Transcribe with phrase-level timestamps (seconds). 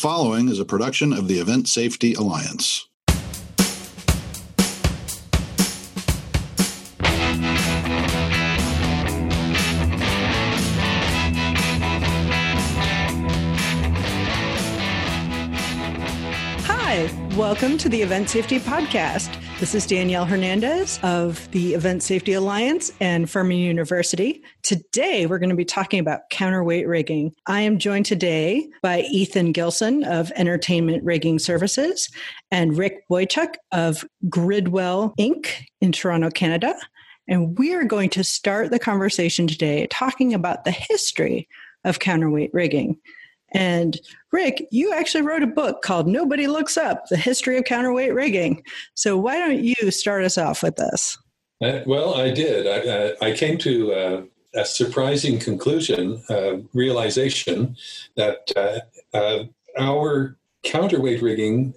[0.00, 2.86] following is a production of the Event Safety Alliance.
[16.64, 19.39] Hi, welcome to the Event Safety Podcast.
[19.60, 24.42] This is Danielle Hernandez of the Event Safety Alliance and Furman University.
[24.62, 27.34] Today, we're going to be talking about counterweight rigging.
[27.44, 32.08] I am joined today by Ethan Gilson of Entertainment Rigging Services
[32.50, 35.48] and Rick Boychuk of Gridwell Inc.
[35.82, 36.74] in Toronto, Canada.
[37.28, 41.46] And we are going to start the conversation today talking about the history
[41.84, 42.96] of counterweight rigging.
[43.52, 44.00] And
[44.32, 48.62] Rick, you actually wrote a book called Nobody Looks Up The History of Counterweight Rigging.
[48.94, 51.18] So why don't you start us off with this?
[51.62, 52.66] Uh, well, I did.
[52.66, 54.22] I, uh, I came to uh,
[54.54, 57.76] a surprising conclusion, uh, realization
[58.16, 58.80] that uh,
[59.16, 59.44] uh,
[59.78, 61.74] our counterweight rigging,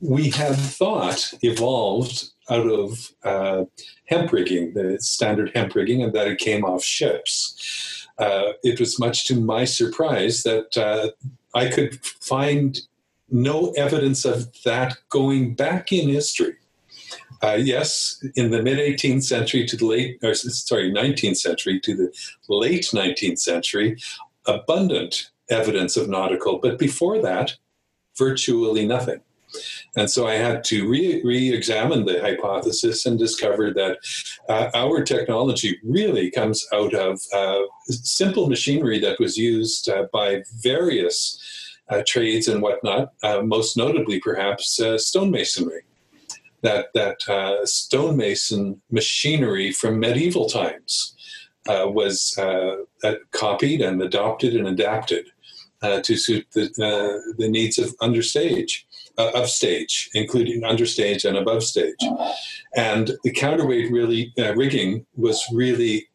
[0.00, 3.10] we had thought evolved out of
[4.06, 8.98] hemp rigging, the standard hemp rigging, and that it came off ships uh, it was
[8.98, 11.10] much to my surprise that uh,
[11.54, 12.78] I could find
[13.30, 16.56] no evidence of that going back in history.
[17.42, 21.94] Uh, yes, in the mid 18th century to the late, or sorry, 19th century to
[21.94, 22.12] the
[22.48, 23.98] late 19th century,
[24.46, 27.56] abundant evidence of nautical, but before that,
[28.16, 29.20] virtually nothing.
[29.96, 33.98] And so I had to re examine the hypothesis and discover that
[34.48, 40.42] uh, our technology really comes out of uh, simple machinery that was used uh, by
[40.60, 41.40] various
[41.90, 45.80] uh, trades and whatnot, uh, most notably perhaps uh, stonemasonry.
[46.62, 47.20] That, that
[47.68, 51.14] stonemason machinery from medieval times
[51.66, 52.34] was
[53.32, 55.26] copied and adopted and adapted
[55.82, 56.70] to suit the,
[57.36, 58.84] the needs of understage
[59.18, 61.94] uh, of stage, including understage and above stage.
[62.74, 66.08] And the counterweight really uh, rigging was really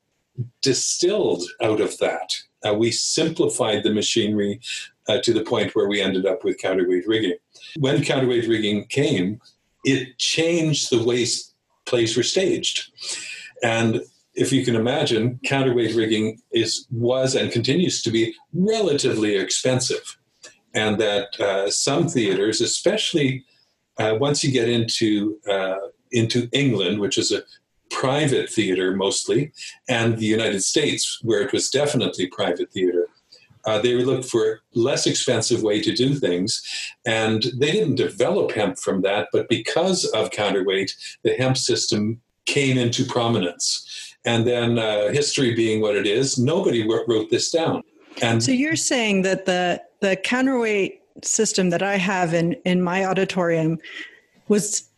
[0.61, 2.33] distilled out of that.
[2.67, 4.59] Uh, we simplified the machinery
[5.07, 7.35] uh, to the point where we ended up with counterweight rigging.
[7.77, 9.39] When counterweight rigging came,
[9.85, 11.25] it changed the way
[11.85, 12.91] plays were staged.
[13.63, 14.01] And
[14.35, 20.18] if you can imagine, counterweight rigging is was and continues to be relatively expensive
[20.73, 23.45] and that uh, some theaters, especially
[23.97, 25.75] uh, once you get into uh,
[26.11, 27.43] into England, which is a
[27.89, 29.51] private theater mostly,
[29.87, 33.07] and the United States, where it was definitely private theater,
[33.65, 36.63] uh, they looked for less expensive way to do things,
[37.05, 39.27] and they didn't develop hemp from that.
[39.33, 44.15] But because of counterweight, the hemp system came into prominence.
[44.25, 47.83] And then, uh, history being what it is, nobody wrote this down.
[48.21, 53.05] And so you're saying that the the counterweight system that I have in in my
[53.05, 53.79] auditorium
[54.47, 54.89] was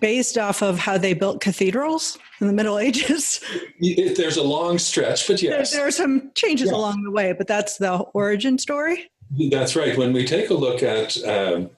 [0.00, 3.40] based off of how they built cathedrals in the Middle Ages.
[3.80, 7.46] There's a long stretch, but yes, there, there are some changes along the way, but
[7.46, 9.10] that's the origin story.
[9.50, 9.96] That's right.
[9.96, 11.70] When we take a look at um,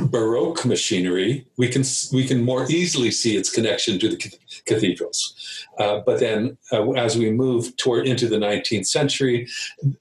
[0.00, 1.82] Baroque machinery, we can
[2.12, 4.32] we can more easily see its connection to the
[4.64, 5.66] cathedrals.
[5.78, 9.48] Uh, but then, uh, as we move toward into the 19th century,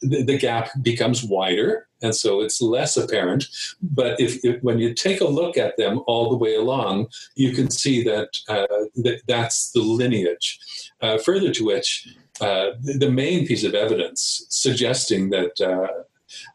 [0.01, 3.45] the, the, gap becomes wider, and so it's less apparent.
[3.81, 7.51] But if, if, when you take a look at them all the way along, you
[7.51, 8.65] can see that, uh,
[8.95, 10.59] that that's the lineage.
[10.99, 12.07] Uh, further to which,
[12.41, 15.53] uh, the main piece of evidence suggesting that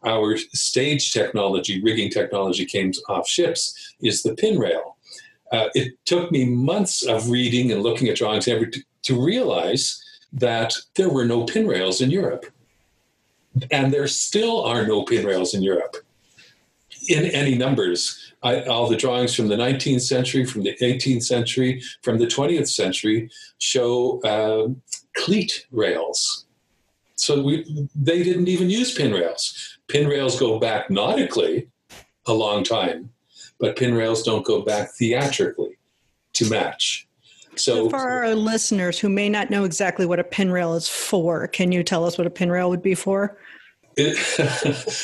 [0.05, 4.97] our stage technology, rigging technology came off ships, is the pin rail.
[5.51, 8.71] Uh, it took me months of reading and looking at drawings to,
[9.03, 10.01] to realize
[10.31, 12.45] that there were no pin rails in Europe.
[13.71, 15.95] And there still are no pin rails in Europe
[17.09, 18.33] in any numbers.
[18.41, 22.67] I, all the drawings from the 19th century, from the 18th century, from the 20th
[22.67, 23.29] century
[23.59, 24.67] show uh,
[25.15, 26.45] cleat rails.
[27.23, 31.67] So we, they didn't even use pin rails pin rails go back nautically
[32.25, 33.09] a long time,
[33.59, 35.77] but pin rails don't go back theatrically
[36.33, 37.07] to match.
[37.55, 40.89] So, so, for our listeners who may not know exactly what a pin rail is
[40.89, 43.37] for, can you tell us what a pin rail would be for?
[43.95, 44.17] It,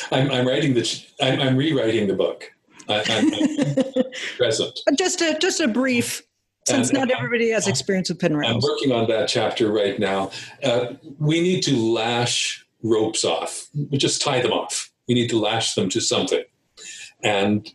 [0.12, 1.04] I'm, I'm, writing the.
[1.20, 2.52] I'm, I'm, rewriting the book.
[2.88, 4.04] I, am
[4.36, 4.80] present.
[4.98, 6.22] Just a just a brief,
[6.70, 8.64] since and, not everybody has experience with pin rails.
[8.64, 10.30] I'm working on that chapter right now.
[10.62, 13.68] Uh, we need to lash ropes off.
[13.90, 14.90] We just tie them off.
[15.08, 16.44] We need to lash them to something.
[17.22, 17.70] And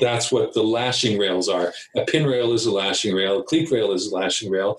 [0.00, 1.72] that's what the lashing rails are.
[1.96, 4.76] A pin rail is a lashing rail, a cleat rail is a lashing rail.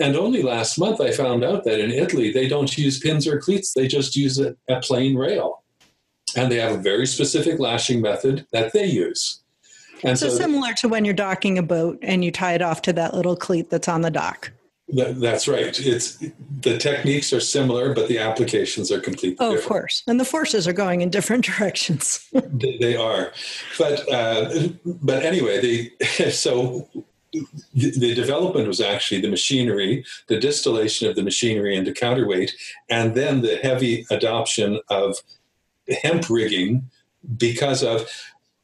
[0.00, 3.38] And only last month I found out that in Italy they don't use pins or
[3.38, 5.62] cleats, they just use a, a plain rail.
[6.36, 9.39] and they have a very specific lashing method that they use.
[10.04, 12.82] And so, so similar to when you're docking a boat and you tie it off
[12.82, 14.52] to that little cleat that's on the dock.
[14.92, 15.78] That, that's right.
[15.78, 16.18] It's
[16.62, 19.62] the techniques are similar, but the applications are completely oh, different.
[19.62, 22.28] of course, and the forces are going in different directions.
[22.32, 23.32] they, they, are,
[23.78, 26.88] but uh, but anyway, the so
[27.32, 32.52] the, the development was actually the machinery, the distillation of the machinery into counterweight,
[32.88, 35.18] and then the heavy adoption of
[36.02, 36.90] hemp rigging
[37.36, 38.08] because of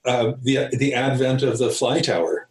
[0.07, 2.49] uh, the the advent of the fly tower.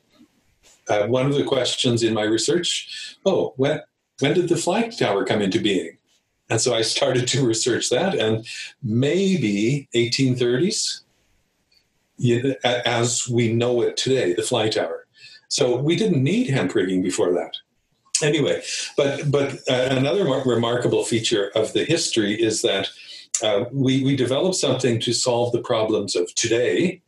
[0.88, 3.82] Uh, one of the questions in my research oh when
[4.20, 5.98] when did the fly tower come into being?
[6.50, 8.46] And so i started to research that and
[8.84, 11.02] maybe 1830s
[12.64, 15.08] as we know it today the fly tower.
[15.48, 17.56] So we didn't need hemp rigging before that.
[18.22, 18.62] Anyway
[18.96, 22.90] but but uh, another remarkable feature of the history is that
[23.44, 27.02] uh, we, we developed something to solve the problems of today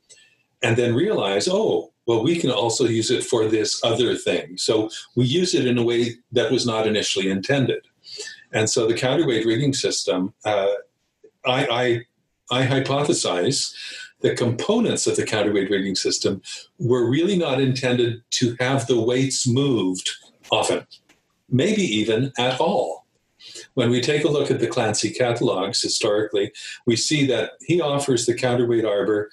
[0.63, 4.57] and then realize oh well, we can also use it for this other thing.
[4.57, 7.85] So we use it in a way that was not initially intended.
[8.53, 10.69] And so the counterweight rigging system, uh,
[11.45, 12.05] I,
[12.49, 13.73] I, I hypothesize
[14.21, 16.41] the components of the counterweight rigging system
[16.79, 20.09] were really not intended to have the weights moved
[20.49, 20.87] often,
[21.49, 23.05] maybe even at all.
[23.73, 26.51] When we take a look at the Clancy catalogs historically,
[26.85, 29.29] we see that he offers the counterweight arbor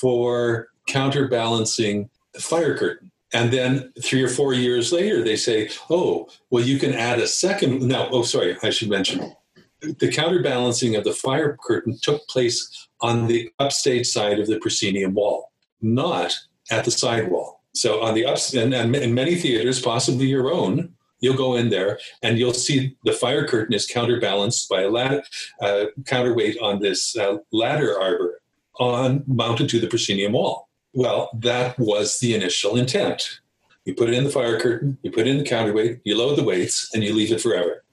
[0.00, 3.10] for counterbalancing the fire curtain.
[3.32, 7.28] And then three or four years later, they say, oh, well, you can add a
[7.28, 7.86] second.
[7.86, 9.32] Now, oh, sorry, I should mention
[9.80, 15.14] the counterbalancing of the fire curtain took place on the upstage side of the proscenium
[15.14, 15.50] wall,
[15.80, 16.36] not
[16.70, 17.62] at the side wall.
[17.74, 21.70] So on the ups and, and in many theaters, possibly your own, you'll go in
[21.70, 25.22] there and you'll see the fire curtain is counterbalanced by a ladder,
[25.60, 28.39] uh, counterweight on this uh, ladder arbor
[28.80, 30.68] on mounted to the proscenium wall.
[30.92, 33.40] Well, that was the initial intent.
[33.84, 36.36] You put it in the fire curtain, you put it in the counterweight, you load
[36.36, 37.84] the weights, and you leave it forever.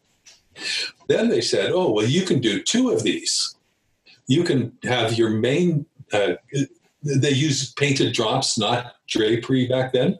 [1.08, 3.56] Then they said, oh, well, you can do two of these.
[4.28, 6.34] You can have your main, uh,
[7.04, 10.18] they used painted drops, not drapery back then.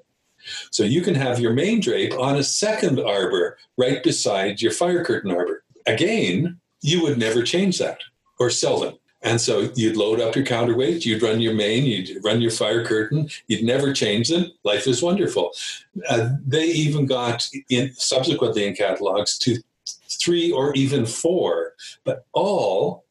[0.72, 5.04] So you can have your main drape on a second arbor right beside your fire
[5.04, 5.64] curtain arbor.
[5.86, 8.00] Again, you would never change that
[8.40, 8.98] or sell them.
[9.24, 12.86] And so you'd load up your counterweight, you'd run your main, you'd run your fire
[12.86, 14.52] curtain, you'd never change them.
[14.64, 15.52] Life is wonderful.
[16.08, 19.58] Uh, they even got in subsequently in catalogs to
[20.22, 21.74] three or even four,
[22.04, 23.06] but all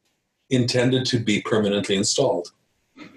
[0.49, 2.51] intended to be permanently installed.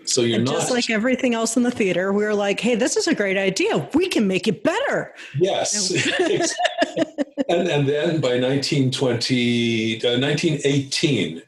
[0.04, 2.12] So you're and not just like everything else in the theater.
[2.12, 3.88] We were like, "Hey, this is a great idea.
[3.94, 5.90] We can make it better." Yes,
[7.48, 11.42] and, and then by 1920, uh, 1918,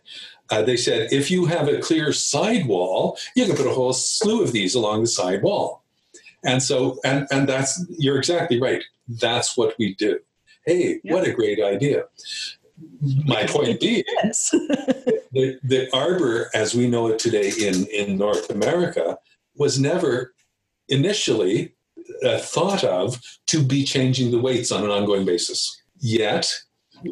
[0.52, 4.43] uh, they said if you have a clear sidewall, you can put a whole slew
[4.43, 5.82] of these along the side wall.
[6.44, 8.82] And so, and, and that's, you're exactly right.
[9.08, 10.19] That's what we do.
[10.66, 11.14] Hey, yep.
[11.14, 12.04] what a great idea.
[13.25, 14.04] My point being,
[15.32, 19.19] the, the arbor as we know it today in, in North America
[19.56, 20.34] was never
[20.88, 21.75] initially
[22.25, 25.82] uh, thought of to be changing the weights on an ongoing basis.
[25.98, 26.52] Yet,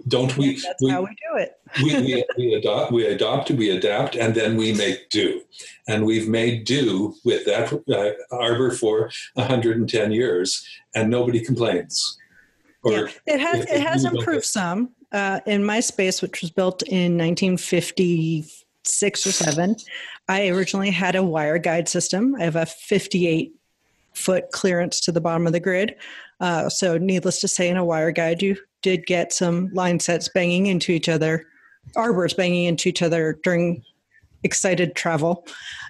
[0.08, 0.60] don't we?
[0.60, 1.52] That's we, how we do it.
[1.82, 5.42] we, we, we, adopt, we adopt, we adapt, and then we make do.
[5.88, 12.18] And we've made do with that uh, arbor for 110 years, and nobody complains.
[12.82, 14.90] Or yeah, it has it has improved some.
[15.12, 19.76] Uh, in my space, which was built in 1956 or seven,
[20.28, 22.36] I originally had a wire guide system.
[22.36, 23.54] I have a 58
[24.14, 25.96] foot clearance to the bottom of the grid.
[26.40, 30.28] Uh, so, needless to say, in a wire guide, you did get some line sets
[30.28, 31.44] banging into each other,
[31.96, 33.82] arbors banging into each other during
[34.42, 35.46] excited travel.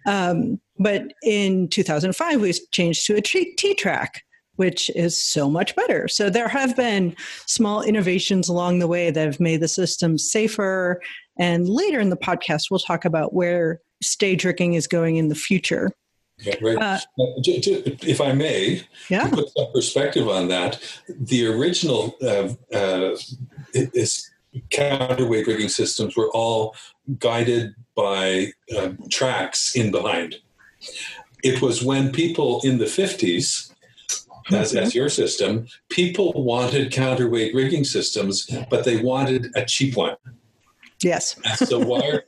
[0.07, 4.25] Um, but in 2005, we changed to a T track,
[4.57, 6.09] which is so much better.
[6.09, 7.15] So there have been
[7.47, 11.01] small innovations along the way that have made the system safer.
[11.39, 15.35] And later in the podcast, we'll talk about where stage rigging is going in the
[15.35, 15.93] future.
[16.43, 16.79] Yeah, right.
[16.79, 19.29] Uh, if I may, yeah.
[19.29, 23.17] to put some perspective on that, the original uh, uh,
[23.75, 24.31] is
[24.71, 26.75] counterweight rigging systems were all
[27.19, 30.37] guided by uh, tracks in behind.
[31.43, 33.73] It was when people in the 50s,
[34.51, 40.17] as, as your system, people wanted counterweight rigging systems, but they wanted a cheap one.
[41.03, 41.37] Yes.
[41.57, 42.25] so wire,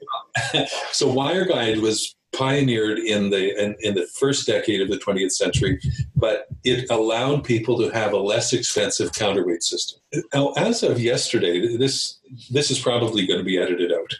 [0.92, 5.32] so wire guide was pioneered in the in, in, the first decade of the 20th
[5.32, 5.80] century,
[6.16, 10.00] but it allowed people to have a less expensive counterweight system.
[10.34, 12.18] Now, as of yesterday, this
[12.50, 14.14] this is probably going to be edited out.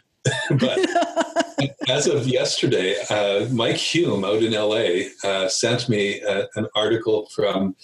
[0.59, 0.79] but
[1.89, 7.29] as of yesterday, uh, Mike Hume out in LA uh, sent me uh, an article
[7.35, 7.75] from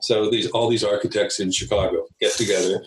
[0.00, 2.84] So these all these architects in Chicago get together,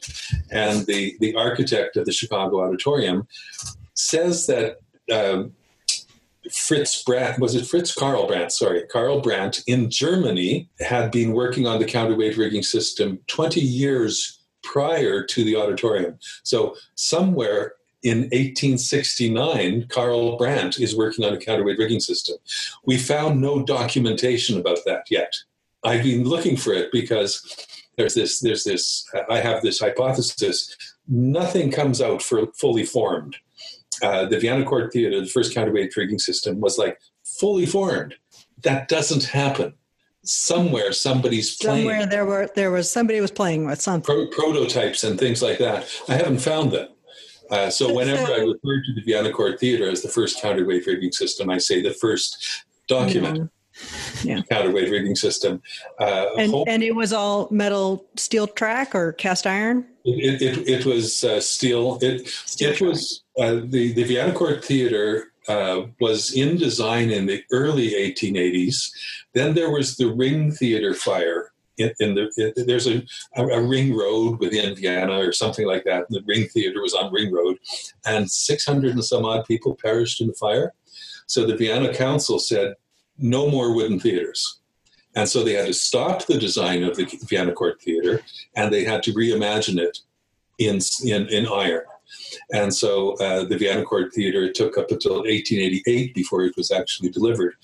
[0.52, 3.28] and the the architect of the Chicago Auditorium
[3.94, 4.80] says that.
[5.12, 5.54] Um,
[6.52, 8.52] Fritz Brandt, was it Fritz Karl Brandt?
[8.52, 14.40] Sorry, Karl Brandt in Germany had been working on the counterweight rigging system 20 years
[14.62, 16.20] prior to the auditorium.
[16.44, 22.38] So somewhere in 1869, Karl Brandt is working on a counterweight rigging system.
[22.86, 25.34] We found no documentation about that yet.
[25.86, 30.76] I've been looking for it because there's this, there's this, I have this hypothesis.
[31.08, 33.38] Nothing comes out for fully formed.
[34.02, 38.16] Uh, the Vienna Court Theater, the first counterweight rigging system, was like fully formed.
[38.64, 39.74] That doesn't happen.
[40.24, 41.88] Somewhere, somebody's playing.
[41.88, 44.04] Somewhere there were there was somebody was playing with something.
[44.04, 45.88] Pro- prototypes and things like that.
[46.10, 46.90] I haven't found them.
[47.52, 51.12] Uh, so whenever I refer to the Vienna Court Theater as the first counterweight rigging
[51.12, 53.52] system, I say the first document.
[54.24, 54.42] Yeah.
[54.50, 55.62] Counterweight rigging system.
[56.00, 59.86] Uh, and, hope- and it was all metal steel track or cast iron?
[60.04, 61.98] It, it, it was uh, steel.
[62.02, 67.26] It, steel it was uh, the, the Vienna Court Theater uh, was in design in
[67.26, 68.92] the early 1880s.
[69.34, 73.04] Then there was the Ring Theater fire in, in the in, there's a,
[73.36, 76.06] a, a, ring road within Vienna or something like that.
[76.10, 77.58] The Ring Theater was on Ring Road,
[78.06, 80.74] and 600 and some odd people perished in the fire.
[81.28, 82.76] So the Vienna Council said
[83.18, 84.60] no more wooden theaters.
[85.16, 88.22] And so they had to stop the design of the Vienna Court Theater
[88.56, 90.00] and they had to reimagine it
[90.58, 91.84] in, in, in iron.
[92.52, 97.10] And so uh, the Vienna Court Theater took up until 1888 before it was actually
[97.10, 97.56] delivered.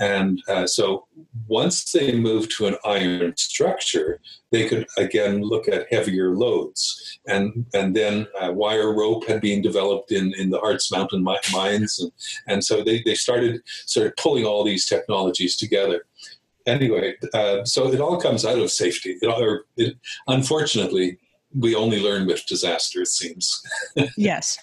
[0.00, 1.06] And uh, so
[1.48, 4.20] once they moved to an iron structure,
[4.50, 7.18] they could again look at heavier loads.
[7.26, 11.98] And, and then uh, wire rope had been developed in, in the Harz Mountain mines.
[11.98, 12.12] And,
[12.46, 16.04] and so they, they started sort of pulling all these technologies together
[16.66, 19.18] anyway, uh, so it all comes out of safety.
[19.20, 19.96] It, or it,
[20.26, 21.18] unfortunately,
[21.58, 23.62] we only learn with disaster, it seems.
[24.16, 24.58] yes.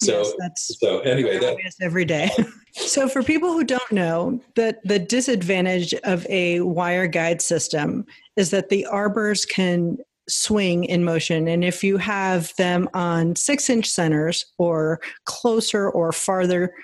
[0.00, 2.30] So, yes, that's so anyway, that every day.
[2.72, 8.04] so, for people who don't know, that the disadvantage of a wire guide system
[8.36, 9.96] is that the arbors can
[10.28, 11.48] swing in motion.
[11.48, 16.74] And if you have them on six inch centers or closer or farther,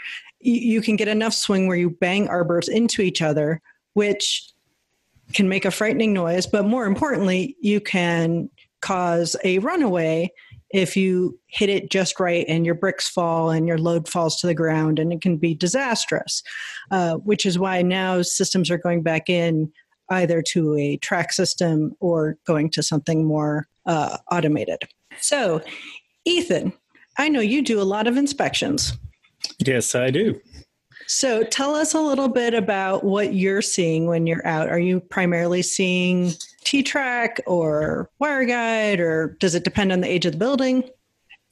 [0.40, 3.60] you can get enough swing where you bang arbors into each other,
[3.94, 4.52] which
[5.34, 6.46] can make a frightening noise.
[6.46, 8.48] But more importantly, you can
[8.82, 10.30] cause a runaway
[10.70, 14.46] if you hit it just right and your bricks fall and your load falls to
[14.46, 16.42] the ground and it can be disastrous
[16.90, 19.72] uh, which is why now systems are going back in
[20.10, 24.78] either to a track system or going to something more uh, automated.
[25.18, 25.62] So
[26.24, 26.72] ethan
[27.18, 28.92] i know you do a lot of inspections.
[29.64, 30.40] Yes i do.
[31.06, 34.68] So tell us a little bit about what you're seeing when you're out.
[34.68, 36.32] Are you primarily seeing
[36.64, 40.84] T track or wire guide, or does it depend on the age of the building?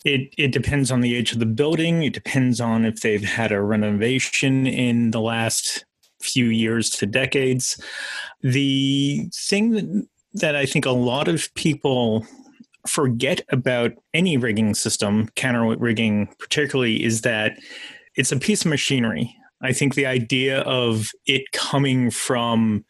[0.04, 2.02] It it depends on the age of the building.
[2.02, 5.84] It depends on if they've had a renovation in the last
[6.22, 7.82] few years to decades.
[8.42, 12.26] The thing that, that I think a lot of people
[12.86, 17.58] forget about any rigging system, counterweight rigging particularly, is that
[18.16, 19.34] it's a piece of machinery.
[19.62, 22.84] I think the idea of it coming from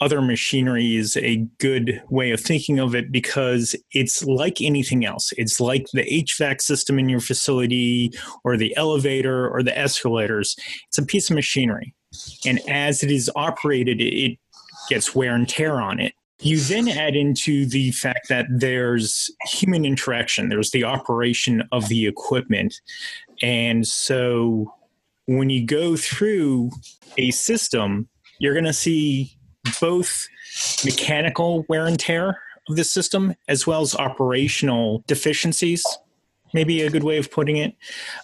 [0.00, 5.32] other machinery is a good way of thinking of it because it's like anything else.
[5.36, 8.12] It's like the HVAC system in your facility
[8.44, 10.56] or the elevator or the escalators.
[10.86, 11.94] It's a piece of machinery.
[12.46, 14.38] And as it is operated, it
[14.88, 16.14] gets wear and tear on it.
[16.40, 22.06] You then add into the fact that there's human interaction, there's the operation of the
[22.06, 22.80] equipment.
[23.42, 24.72] And so
[25.26, 26.70] when you go through
[27.16, 29.36] a system, you're going to see
[29.80, 30.28] both
[30.84, 35.84] mechanical wear and tear of the system as well as operational deficiencies.
[36.54, 37.74] Maybe a good way of putting it.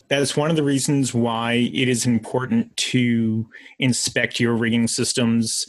[0.09, 3.47] That is one of the reasons why it is important to
[3.79, 5.67] inspect your rigging systems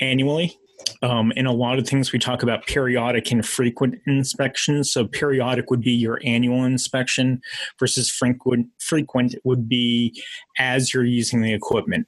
[0.00, 0.56] annually
[1.02, 5.70] um, in a lot of things we talk about periodic and frequent inspections so periodic
[5.70, 7.40] would be your annual inspection
[7.78, 10.20] versus frequent frequent would be
[10.58, 12.06] as you're using the equipment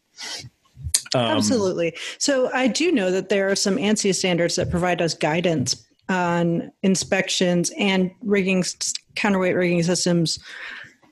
[1.15, 5.15] um, absolutely so i do know that there are some ansi standards that provide us
[5.15, 8.65] guidance on inspections and rigging
[9.15, 10.39] counterweight rigging systems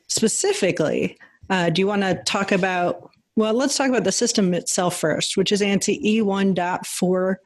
[0.09, 1.19] specifically
[1.51, 5.37] uh, do you want to talk about well, let's talk about the system itself first,
[5.37, 7.37] which is ANSI E1.4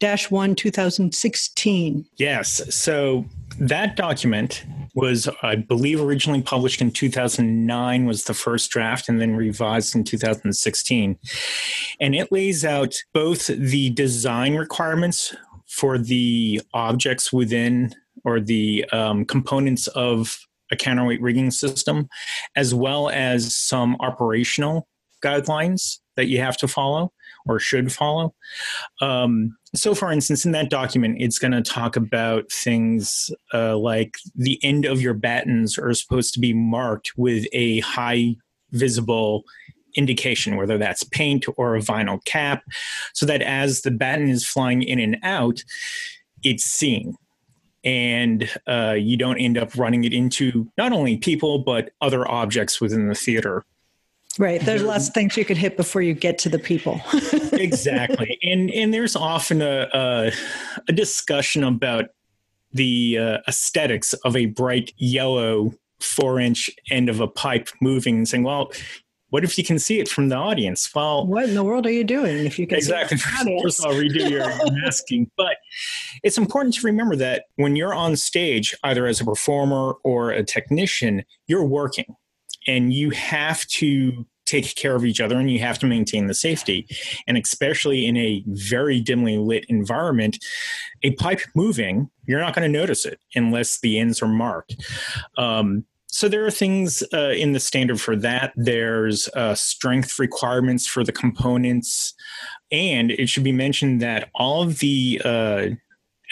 [0.00, 2.06] dash 1 2016.
[2.16, 2.74] Yes.
[2.74, 3.24] So
[3.58, 9.34] that document was, I believe, originally published in 2009 was the first draft and then
[9.34, 11.18] revised in 2016.
[12.00, 15.34] And it lays out both the design requirements
[15.66, 17.94] for the objects within
[18.24, 20.38] or the um, components of
[20.70, 22.08] a counterweight rigging system,
[22.56, 24.88] as well as some operational
[25.22, 27.12] guidelines that you have to follow
[27.46, 28.34] or should follow.
[29.00, 34.16] Um, so, for instance, in that document, it's going to talk about things uh, like
[34.34, 38.36] the end of your battens are supposed to be marked with a high
[38.72, 39.44] visible
[39.96, 42.62] indication, whether that's paint or a vinyl cap,
[43.12, 45.62] so that as the batten is flying in and out,
[46.42, 47.14] it's seen.
[47.84, 52.80] And uh, you don't end up running it into not only people, but other objects
[52.80, 53.64] within the theater.
[54.38, 54.60] Right.
[54.60, 57.00] There's lots of things you could hit before you get to the people.
[57.52, 58.38] exactly.
[58.42, 60.32] And and there's often a a,
[60.88, 62.06] a discussion about
[62.72, 68.28] the uh, aesthetics of a bright yellow four inch end of a pipe moving and
[68.28, 68.72] saying, well,
[69.28, 70.90] what if you can see it from the audience?
[70.94, 73.16] Well, what in the world are you doing if you can exactly?
[73.16, 75.56] First of all, redo your masking, but
[76.22, 80.42] it's important to remember that when you're on stage, either as a performer or a
[80.42, 82.14] technician, you're working
[82.66, 86.34] and you have to take care of each other and you have to maintain the
[86.34, 86.86] safety.
[87.26, 90.44] And especially in a very dimly lit environment,
[91.02, 94.76] a pipe moving, you're not going to notice it unless the ends are marked.
[95.38, 98.52] Um, so there are things uh, in the standard for that.
[98.54, 102.12] There's uh, strength requirements for the components,
[102.70, 105.68] and it should be mentioned that all of the uh,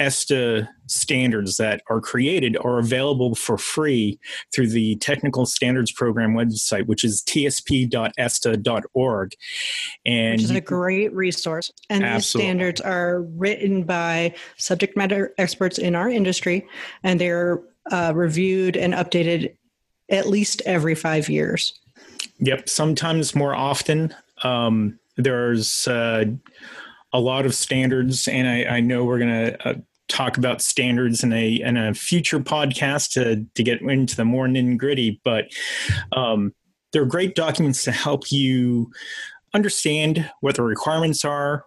[0.01, 4.19] ESTA standards that are created are available for free
[4.53, 9.33] through the Technical Standards Program website, which is tsp.esta.org.
[10.07, 11.71] And which is a great resource.
[11.89, 12.17] And absolutely.
[12.17, 16.67] these standards are written by subject matter experts in our industry,
[17.03, 19.55] and they're uh, reviewed and updated
[20.09, 21.79] at least every five years.
[22.39, 24.15] Yep, sometimes more often.
[24.43, 26.25] Um, there's uh,
[27.13, 29.75] a lot of standards, and I, I know we're going to uh,
[30.11, 34.47] talk about standards in a in a future podcast to to get into the more
[34.47, 35.21] nitty gritty.
[35.25, 35.47] But
[36.13, 36.53] um,
[36.93, 38.91] they're great documents to help you
[39.55, 41.65] understand what the requirements are.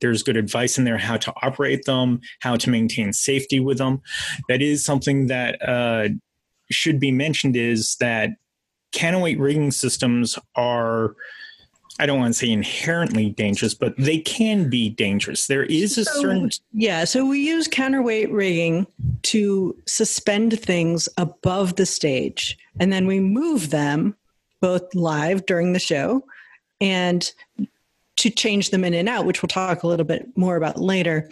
[0.00, 4.02] There's good advice in there how to operate them, how to maintain safety with them.
[4.48, 6.08] That is something that uh,
[6.70, 7.56] should be mentioned.
[7.56, 8.30] Is that
[8.92, 11.14] counterweight rigging systems are
[11.98, 15.46] I don't want to say inherently dangerous, but they can be dangerous.
[15.46, 16.50] There is a so, certain.
[16.72, 17.04] Yeah.
[17.04, 18.86] So we use counterweight rigging
[19.22, 24.16] to suspend things above the stage, and then we move them
[24.60, 26.24] both live during the show
[26.80, 27.32] and
[28.16, 31.30] to change them in and out, which we'll talk a little bit more about later.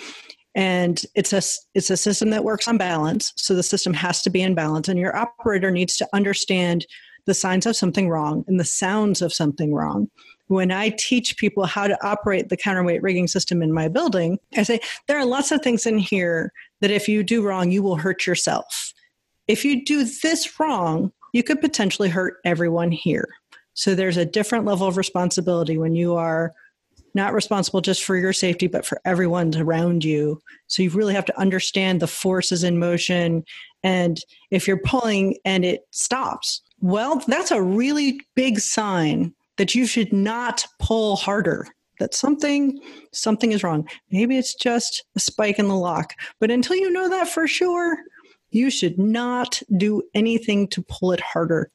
[0.54, 1.42] And it's a
[1.74, 4.88] it's a system that works on balance, so the system has to be in balance,
[4.88, 6.86] and your operator needs to understand
[7.26, 10.10] the signs of something wrong and the sounds of something wrong
[10.48, 14.62] when I teach people how to operate the counterweight rigging system in my building, I
[14.62, 17.96] say there are lots of things in here that if you do wrong, you will
[17.96, 18.92] hurt yourself.
[19.48, 23.28] If you do this wrong, you could potentially hurt everyone here.
[23.74, 26.52] So there's a different level of responsibility when you are
[27.14, 30.40] not responsible just for your safety, but for everyone's around you.
[30.66, 33.44] So you really have to understand the forces in motion.
[33.82, 34.18] And
[34.50, 40.12] if you're pulling and it stops, well, that's a really big sign that you should
[40.12, 41.66] not pull harder
[41.98, 42.78] that something
[43.10, 43.88] something is wrong.
[44.10, 47.96] Maybe it's just a spike in the lock but until you know that for sure
[48.50, 51.70] you should not do anything to pull it harder.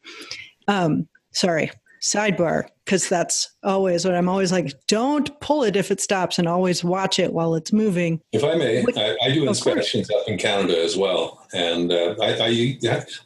[0.67, 4.73] Um, sorry sidebar because that's always what I'm always like.
[4.87, 8.19] Don't pull it if it stops, and always watch it while it's moving.
[8.31, 12.77] If I may, I, I do inspections up in Canada as well, and uh, I,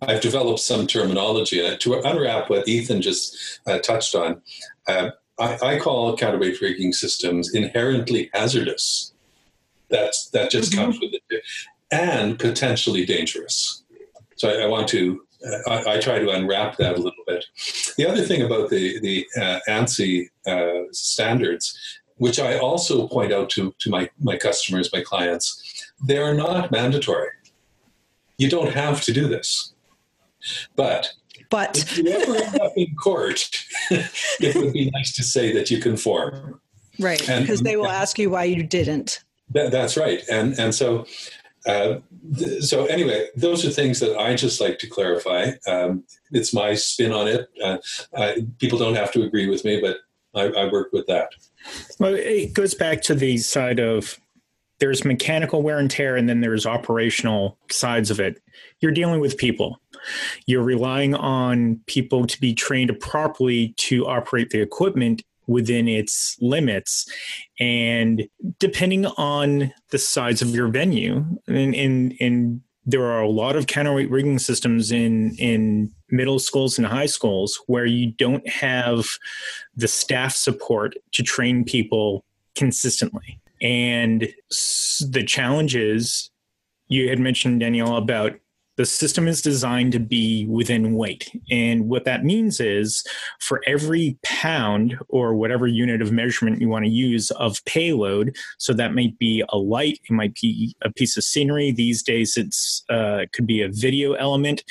[0.01, 4.41] have developed some terminology uh, to unwrap what Ethan just uh, touched on.
[4.87, 9.13] Uh, I, I, call counterweight rigging systems inherently hazardous.
[9.89, 10.81] That's that just mm-hmm.
[10.81, 11.43] comes with it,
[11.91, 13.83] and potentially dangerous.
[14.35, 15.21] So I, I want to
[15.67, 17.45] I, I, try to unwrap that a little bit.
[17.97, 21.77] The other thing about the the uh, ANSI uh, standards,
[22.15, 26.71] which I also point out to to my my customers, my clients, they are not
[26.71, 27.29] mandatory.
[28.37, 29.73] You don't have to do this,
[30.75, 31.13] but.
[31.49, 33.47] But if you ever end up in court,
[33.91, 36.59] it would be nice to say that you conform.
[36.99, 39.23] Right, because they will ask you why you didn't.
[39.51, 41.05] That, that's right, and and so
[41.65, 41.99] uh,
[42.59, 45.51] so anyway, those are things that I just like to clarify.
[45.67, 47.49] Um, it's my spin on it.
[47.63, 47.77] Uh,
[48.15, 49.97] I, people don't have to agree with me, but
[50.35, 51.29] I, I, work with that.
[51.99, 54.19] Well, it goes back to the side of
[54.79, 58.41] there's mechanical wear and tear, and then there's operational sides of it.
[58.81, 59.79] You're dealing with people.
[60.45, 67.09] You're relying on people to be trained properly to operate the equipment within its limits.
[67.59, 68.27] And
[68.59, 74.39] depending on the size of your venue and there are a lot of counterweight rigging
[74.39, 79.05] systems in in middle schools and high schools where you don't have
[79.75, 82.25] the staff support to train people
[82.55, 83.39] consistently.
[83.61, 84.27] And
[85.09, 86.29] the challenge is
[86.87, 88.33] you had mentioned danielle about
[88.75, 91.29] the system is designed to be within weight.
[91.51, 93.03] And what that means is
[93.39, 98.73] for every pound or whatever unit of measurement you want to use of payload, so
[98.73, 101.71] that might be a light, it might be a piece of scenery.
[101.71, 104.63] These days, it's uh, it could be a video element.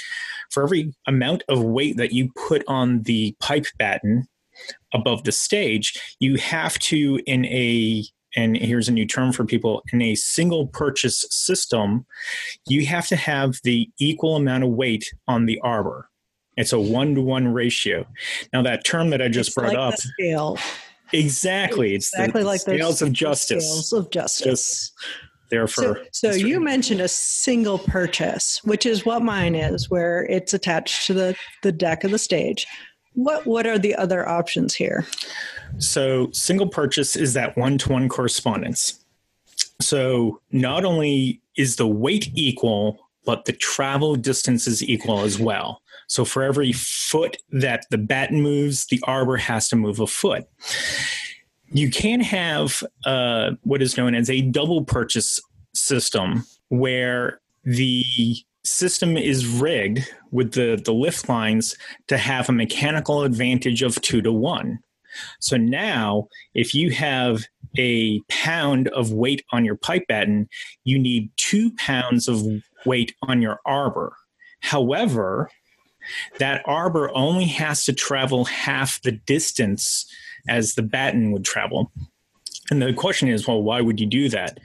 [0.50, 4.26] For every amount of weight that you put on the pipe batten
[4.92, 9.82] above the stage, you have to, in a and here's a new term for people
[9.92, 12.06] in a single purchase system,
[12.66, 16.08] you have to have the equal amount of weight on the arbor.
[16.56, 18.06] It's a one to one ratio.
[18.52, 19.94] Now, that term that I just it's brought like up.
[19.96, 20.58] scale.
[21.12, 21.94] Exactly.
[21.94, 23.64] It's exactly the like scales of justice.
[23.64, 24.44] Scales of justice.
[24.44, 24.92] Just
[25.50, 26.02] there for.
[26.12, 31.06] So, so you mentioned a single purchase, which is what mine is, where it's attached
[31.06, 32.66] to the, the deck of the stage.
[33.14, 35.06] What what are the other options here?
[35.78, 39.04] So, single purchase is that one to one correspondence.
[39.80, 45.82] So, not only is the weight equal, but the travel distance is equal as well.
[46.06, 50.46] So, for every foot that the batten moves, the arbor has to move a foot.
[51.68, 55.40] You can have uh, what is known as a double purchase
[55.74, 58.04] system where the
[58.64, 61.76] system is rigged with the, the lift lines
[62.08, 64.78] to have a mechanical advantage of two to one.
[65.40, 67.44] So now, if you have
[67.78, 70.48] a pound of weight on your pipe batten,
[70.84, 72.44] you need two pounds of
[72.84, 74.16] weight on your arbor.
[74.60, 75.50] However,
[76.38, 80.06] that arbor only has to travel half the distance
[80.48, 81.92] as the batten would travel.
[82.70, 84.58] And the question is, well, why would you do that?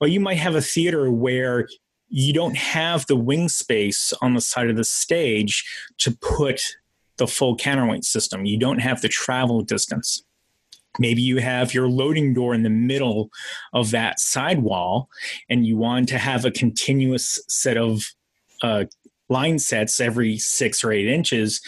[0.00, 1.68] Well, you might have a theater where
[2.08, 5.64] you don't have the wing space on the side of the stage
[5.98, 6.76] to put
[7.16, 8.44] the full counterweight system.
[8.44, 10.24] You don't have the travel distance.
[10.98, 13.30] Maybe you have your loading door in the middle
[13.72, 15.08] of that sidewall
[15.48, 18.04] and you want to have a continuous set of
[18.62, 18.84] uh,
[19.28, 21.60] line sets every six or eight inches.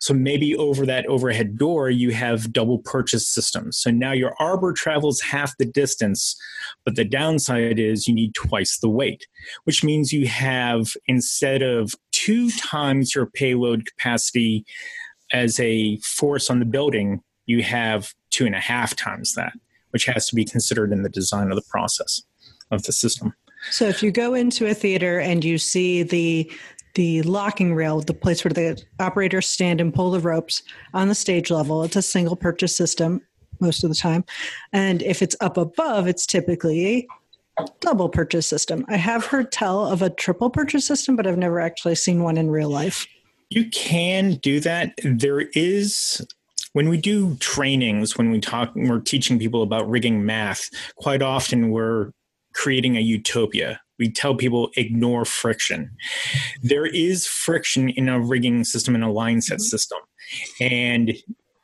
[0.00, 3.78] So maybe over that overhead door, you have double purchase systems.
[3.78, 6.36] So now your arbor travels half the distance,
[6.84, 9.26] but the downside is you need twice the weight,
[9.64, 14.64] which means you have instead of two times your payload capacity
[15.32, 19.52] as a force on the building, you have two and a half times that,
[19.90, 22.22] which has to be considered in the design of the process
[22.70, 23.34] of the system.
[23.70, 26.50] So if you go into a theater and you see the
[26.94, 30.62] the locking rail, the place where the operators stand and pull the ropes
[30.94, 31.82] on the stage level.
[31.82, 33.22] It's a single purchase system
[33.60, 34.24] most of the time.
[34.72, 37.08] And if it's up above, it's typically
[37.58, 38.84] a double purchase system.
[38.88, 42.36] I have heard tell of a triple purchase system, but I've never actually seen one
[42.36, 43.06] in real life.
[43.50, 44.94] You can do that.
[45.04, 46.26] There is
[46.72, 51.70] when we do trainings, when we talk, we're teaching people about rigging math, quite often
[51.70, 52.12] we're
[52.54, 55.90] creating a utopia we tell people ignore friction.
[56.62, 59.62] There is friction in a rigging system and a line set mm-hmm.
[59.62, 59.98] system.
[60.60, 61.14] And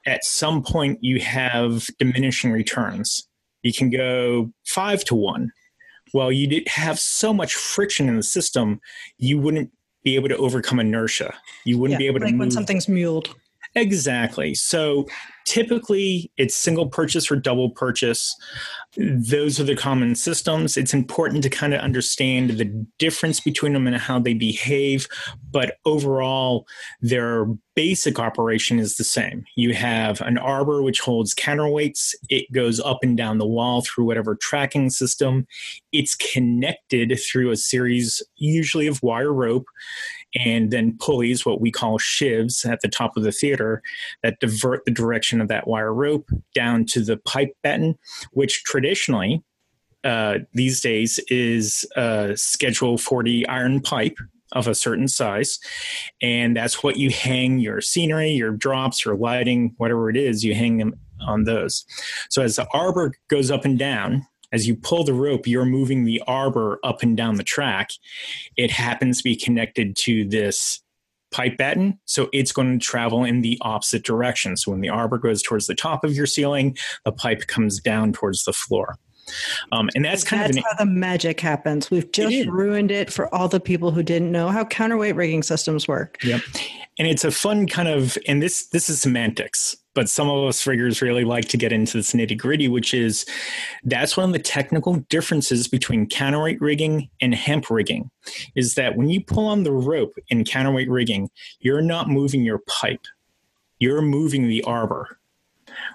[0.06, 3.26] at some point, you have diminishing returns.
[3.62, 5.50] You can go five to one.
[6.14, 8.80] Well, you did have so much friction in the system,
[9.18, 9.70] you wouldn't
[10.04, 11.34] be able to overcome inertia.
[11.64, 12.40] You wouldn't yeah, be able to like move.
[12.40, 13.34] when something's muled.
[13.74, 14.54] Exactly.
[14.54, 15.06] So
[15.44, 18.36] typically it's single purchase or double purchase.
[18.96, 20.76] Those are the common systems.
[20.76, 22.64] It's important to kind of understand the
[22.98, 25.06] difference between them and how they behave.
[25.50, 26.66] But overall,
[27.00, 29.44] their basic operation is the same.
[29.56, 34.04] You have an arbor which holds counterweights, it goes up and down the wall through
[34.04, 35.46] whatever tracking system.
[35.92, 39.66] It's connected through a series, usually of wire rope
[40.34, 43.82] and then pulleys, what we call sheaves, at the top of the theater
[44.22, 47.98] that divert the direction of that wire rope down to the pipe batten,
[48.32, 49.42] which traditionally
[50.04, 54.16] uh, these days is a Schedule 40 iron pipe
[54.52, 55.58] of a certain size.
[56.22, 60.54] And that's what you hang your scenery, your drops, your lighting, whatever it is, you
[60.54, 61.84] hang them on those.
[62.30, 66.04] So as the arbor goes up and down, as you pull the rope, you're moving
[66.04, 67.90] the arbor up and down the track.
[68.56, 70.80] It happens to be connected to this
[71.30, 74.56] pipe batten, so it's going to travel in the opposite direction.
[74.56, 78.12] So when the arbor goes towards the top of your ceiling, the pipe comes down
[78.12, 78.96] towards the floor.
[79.72, 81.90] Um, and that's kind that's of an, how the magic happens.
[81.90, 85.86] We've just ruined it for all the people who didn't know how counterweight rigging systems
[85.86, 86.16] work.
[86.24, 86.40] Yep.
[86.98, 90.66] And it's a fun kind of, and this this is semantics, but some of us
[90.66, 93.24] riggers really like to get into this nitty gritty, which is
[93.84, 98.10] that's one of the technical differences between counterweight rigging and hemp rigging,
[98.56, 101.30] is that when you pull on the rope in counterweight rigging,
[101.60, 103.06] you're not moving your pipe,
[103.78, 105.17] you're moving the arbor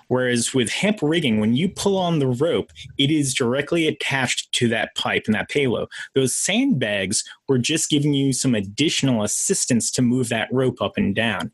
[0.07, 4.67] Whereas with hemp rigging, when you pull on the rope, it is directly attached to
[4.69, 5.87] that pipe and that payload.
[6.15, 11.15] Those sandbags were just giving you some additional assistance to move that rope up and
[11.15, 11.51] down.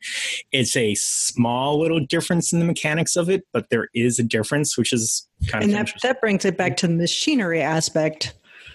[0.52, 4.78] It's a small little difference in the mechanics of it, but there is a difference,
[4.78, 8.34] which is kind and of And that, that brings it back to the machinery aspect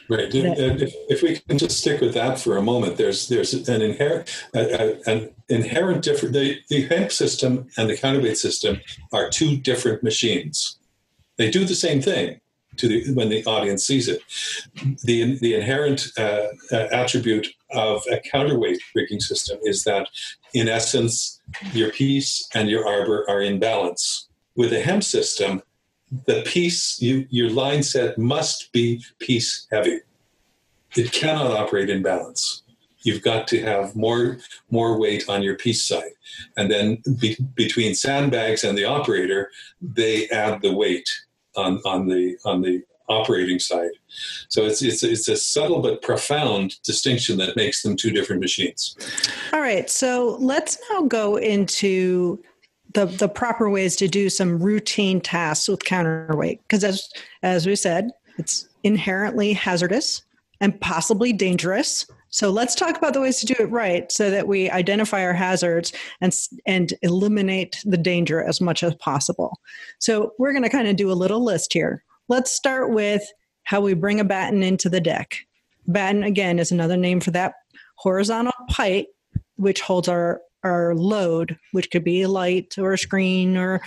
[0.09, 0.29] Right.
[0.35, 4.29] If, if, we can just stick with that for a moment, there's there's an inherent
[4.53, 6.35] an inherent different.
[6.35, 8.81] The, the hemp system and the counterweight system
[9.13, 10.79] are two different machines.
[11.37, 12.41] They do the same thing
[12.77, 14.23] to the when the audience sees it.
[15.05, 20.09] The the inherent uh, uh, attribute of a counterweight rigging system is that,
[20.53, 21.41] in essence,
[21.73, 24.29] your piece and your arbor are in balance.
[24.57, 25.63] With a hemp system,
[26.27, 30.01] the piece you, your line set must be piece heavy.
[30.97, 32.63] It cannot operate in balance.
[33.03, 34.39] You've got to have more
[34.71, 36.13] more weight on your piece side,
[36.57, 39.51] and then be, between sandbags and the operator,
[39.83, 41.09] they add the weight
[41.55, 43.91] on on the on the operating side.
[44.49, 48.97] So it's it's it's a subtle but profound distinction that makes them two different machines.
[49.53, 52.43] All right, so let's now go into
[52.95, 56.63] the the proper ways to do some routine tasks with counterweight.
[56.63, 57.09] Because as
[57.43, 60.23] as we said it's inherently hazardous
[60.61, 62.07] and possibly dangerous.
[62.31, 65.33] So let's talk about the ways to do it right so that we identify our
[65.33, 66.35] hazards and
[66.67, 69.61] and eliminate the danger as much as possible.
[69.99, 72.03] So we're going to kind of do a little list here.
[72.29, 73.23] Let's start with
[73.65, 75.37] how we bring a batten into the deck.
[75.87, 77.55] Batten again is another name for that
[77.97, 79.07] horizontal pipe
[79.57, 83.81] which holds our our load, which could be a light or a screen or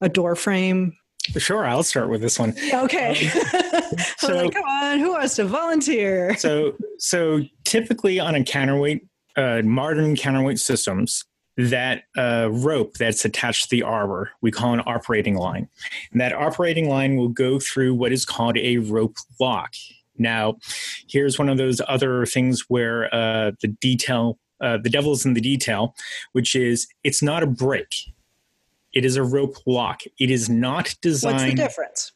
[0.00, 0.94] a door frame.
[1.38, 2.54] Sure, I'll start with this one.
[2.72, 3.28] Okay.
[3.28, 6.36] Um, so, like, come on, who wants to volunteer?
[6.36, 11.24] so, so typically on a counterweight, uh, modern counterweight systems,
[11.56, 15.68] that uh, rope that's attached to the arbor, we call an operating line.
[16.12, 19.72] And that operating line will go through what is called a rope lock.
[20.16, 20.56] Now,
[21.08, 25.40] here's one of those other things where uh, the detail uh, the devil's in the
[25.40, 25.94] detail,
[26.32, 28.12] which is it's not a brake.
[28.92, 30.02] It is a rope lock.
[30.20, 31.34] It is not designed.
[31.34, 32.12] What's the difference?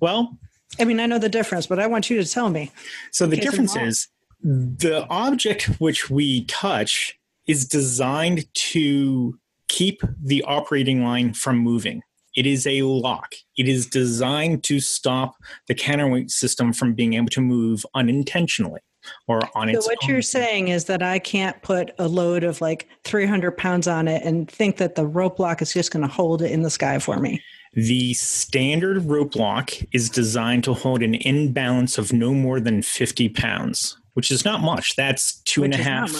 [0.00, 0.36] Well,
[0.80, 2.72] I mean, I know the difference, but I want you to tell me.
[3.12, 4.08] So the difference is
[4.42, 12.02] the object which we touch is designed to keep the operating line from moving.
[12.36, 13.34] It is a lock.
[13.56, 15.36] It is designed to stop
[15.68, 18.80] the counterweight system from being able to move unintentionally
[19.26, 20.10] or on so its what own.
[20.10, 24.22] you're saying is that i can't put a load of like 300 pounds on it
[24.24, 26.98] and think that the rope lock is just going to hold it in the sky
[26.98, 27.40] for me.
[27.74, 33.28] The standard rope lock is designed to hold an imbalance of no more than 50
[33.30, 34.96] pounds which is not much.
[34.96, 36.10] That's two which and a half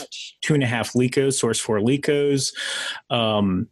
[0.42, 2.52] two and a half lekos Source Four lekos.
[3.08, 3.68] Um,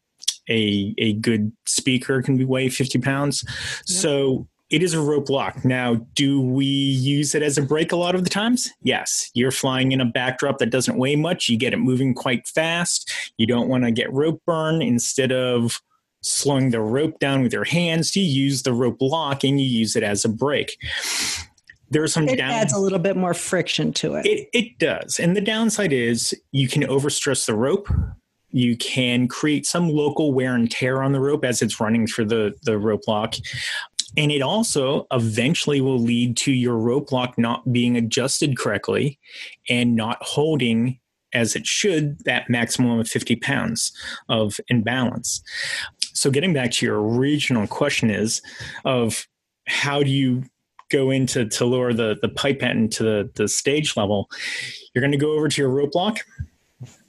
[0.48, 3.44] a a good speaker can be weigh 50 pounds.
[3.46, 3.52] Yep.
[3.84, 5.64] so it is a rope lock.
[5.64, 8.70] Now, do we use it as a brake a lot of the times?
[8.82, 9.30] Yes.
[9.34, 11.48] You're flying in a backdrop that doesn't weigh much.
[11.48, 13.12] You get it moving quite fast.
[13.36, 14.82] You don't want to get rope burn.
[14.82, 15.80] Instead of
[16.22, 19.94] slowing the rope down with your hands, you use the rope lock and you use
[19.94, 20.78] it as a brake.
[21.90, 24.26] There's some it down- adds a little bit more friction to it.
[24.26, 24.48] it.
[24.52, 25.20] It does.
[25.20, 27.88] And the downside is you can overstress the rope.
[28.50, 32.26] You can create some local wear and tear on the rope as it's running through
[32.26, 33.34] the, the rope lock.
[34.16, 39.18] And it also eventually will lead to your rope lock not being adjusted correctly
[39.68, 40.98] and not holding
[41.32, 43.92] as it should that maximum of 50 pounds
[44.28, 45.42] of imbalance.
[46.12, 48.40] So getting back to your original question is
[48.84, 49.26] of
[49.66, 50.44] how do you
[50.90, 54.30] go into to lower the, the pipe end to the, the stage level,
[54.94, 56.18] you're going to go over to your rope lock.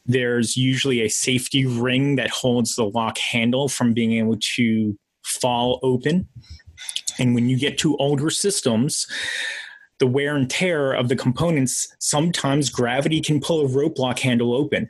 [0.07, 5.79] There's usually a safety ring that holds the lock handle from being able to fall
[5.83, 6.27] open
[7.19, 9.07] and when you get to older systems,
[9.99, 14.53] the wear and tear of the components, sometimes gravity can pull a rope lock handle
[14.53, 14.89] open.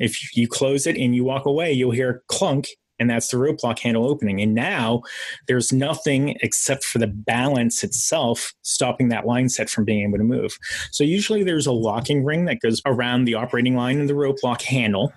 [0.00, 3.62] If you close it and you walk away, you'll hear clunk, and that's the rope
[3.62, 4.40] lock handle opening.
[4.40, 5.02] And now
[5.46, 10.24] there's nothing except for the balance itself stopping that line set from being able to
[10.24, 10.56] move.
[10.92, 14.38] So usually there's a locking ring that goes around the operating line and the rope
[14.42, 15.12] lock handle.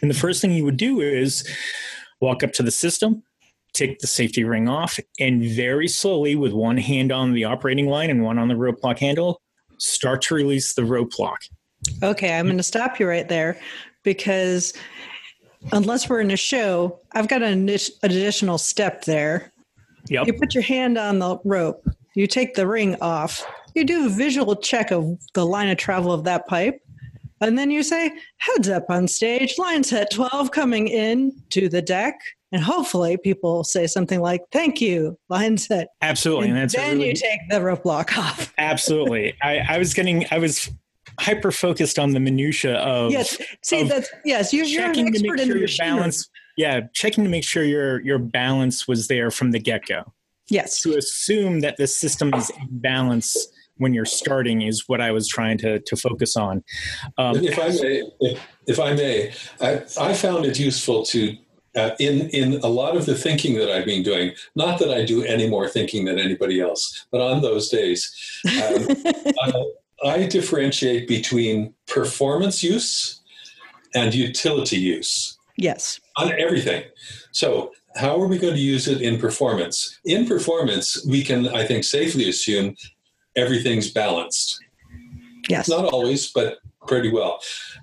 [0.00, 1.46] And the first thing you would do is
[2.20, 3.22] walk up to the system,
[3.74, 8.08] take the safety ring off, and very slowly, with one hand on the operating line
[8.08, 9.42] and one on the rope lock handle,
[9.78, 11.42] start to release the rope lock.
[12.02, 13.58] Okay, I'm going to stop you right there
[14.04, 14.72] because
[15.72, 19.52] unless we're in a show, I've got an additional step there.
[20.08, 20.26] Yep.
[20.26, 24.08] You put your hand on the rope, you take the ring off, you do a
[24.08, 26.80] visual check of the line of travel of that pipe,
[27.40, 31.82] and then you say, heads up on stage, line set 12 coming in to the
[31.82, 32.14] deck.
[32.54, 35.88] And hopefully people say something like, thank you, line set.
[36.02, 36.50] Absolutely.
[36.50, 38.54] And, and then really, you take the rope lock off.
[38.58, 39.34] absolutely.
[39.42, 40.70] I, I was getting, I was
[41.18, 43.36] hyper focused on the minutia of yes.
[43.64, 44.52] See, of that's yes.
[44.52, 46.30] You're, you're an expert in sure the balance.
[46.56, 50.12] Yeah, checking to make sure your your balance was there from the get go.
[50.48, 50.80] Yes.
[50.82, 55.26] To assume that the system is in balance when you're starting is what I was
[55.26, 56.62] trying to to focus on.
[57.18, 61.36] Um, if I may, if, if I may, I, I found it useful to
[61.76, 64.32] uh, in in a lot of the thinking that I've been doing.
[64.54, 68.12] Not that I do any more thinking than anybody else, but on those days,
[68.62, 68.88] um,
[69.42, 69.62] uh,
[70.04, 73.20] I differentiate between performance use
[73.94, 75.38] and utility use.
[75.56, 76.00] Yes.
[76.16, 76.82] On everything.
[77.32, 79.98] So, how are we going to use it in performance?
[80.04, 82.76] In performance, we can, I think, safely assume
[83.36, 84.58] everything's balanced.
[85.48, 85.68] Yes.
[85.68, 87.40] Not always, but pretty well.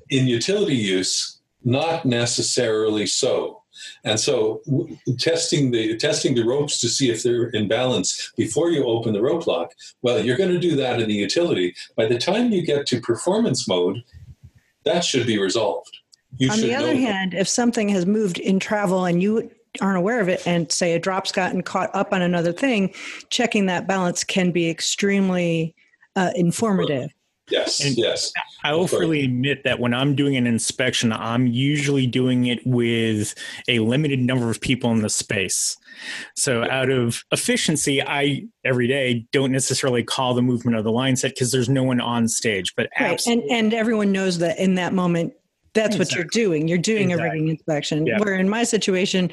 [0.10, 3.61] In utility use, not necessarily so.
[4.04, 8.72] And so, w- testing the testing the ropes to see if they're in balance before
[8.72, 9.74] you open the rope lock.
[10.02, 11.76] Well, you're going to do that in the utility.
[11.96, 14.04] By the time you get to performance mode,
[14.86, 15.98] that should be resolved.
[16.38, 20.20] You On the other hand, if something has moved in travel and you aren't aware
[20.20, 22.94] of it and say a drop's gotten caught up on another thing,
[23.30, 25.76] checking that balance can be extremely
[26.16, 27.12] uh, informative.
[27.52, 28.32] Yes, and yes.
[28.64, 33.36] I will freely admit that when I'm doing an inspection, I'm usually doing it with
[33.68, 35.78] a limited number of people in the space.
[36.36, 41.16] So out of efficiency, I every day don't necessarily call the movement of the line
[41.16, 42.74] set because there's no one on stage.
[42.76, 43.22] But right.
[43.28, 45.34] and and everyone knows that in that moment
[45.74, 46.00] that's exactly.
[46.00, 46.68] what you're doing.
[46.68, 47.28] You're doing exactly.
[47.28, 48.06] a rigging inspection.
[48.06, 48.20] Yeah.
[48.20, 49.32] Where in my situation,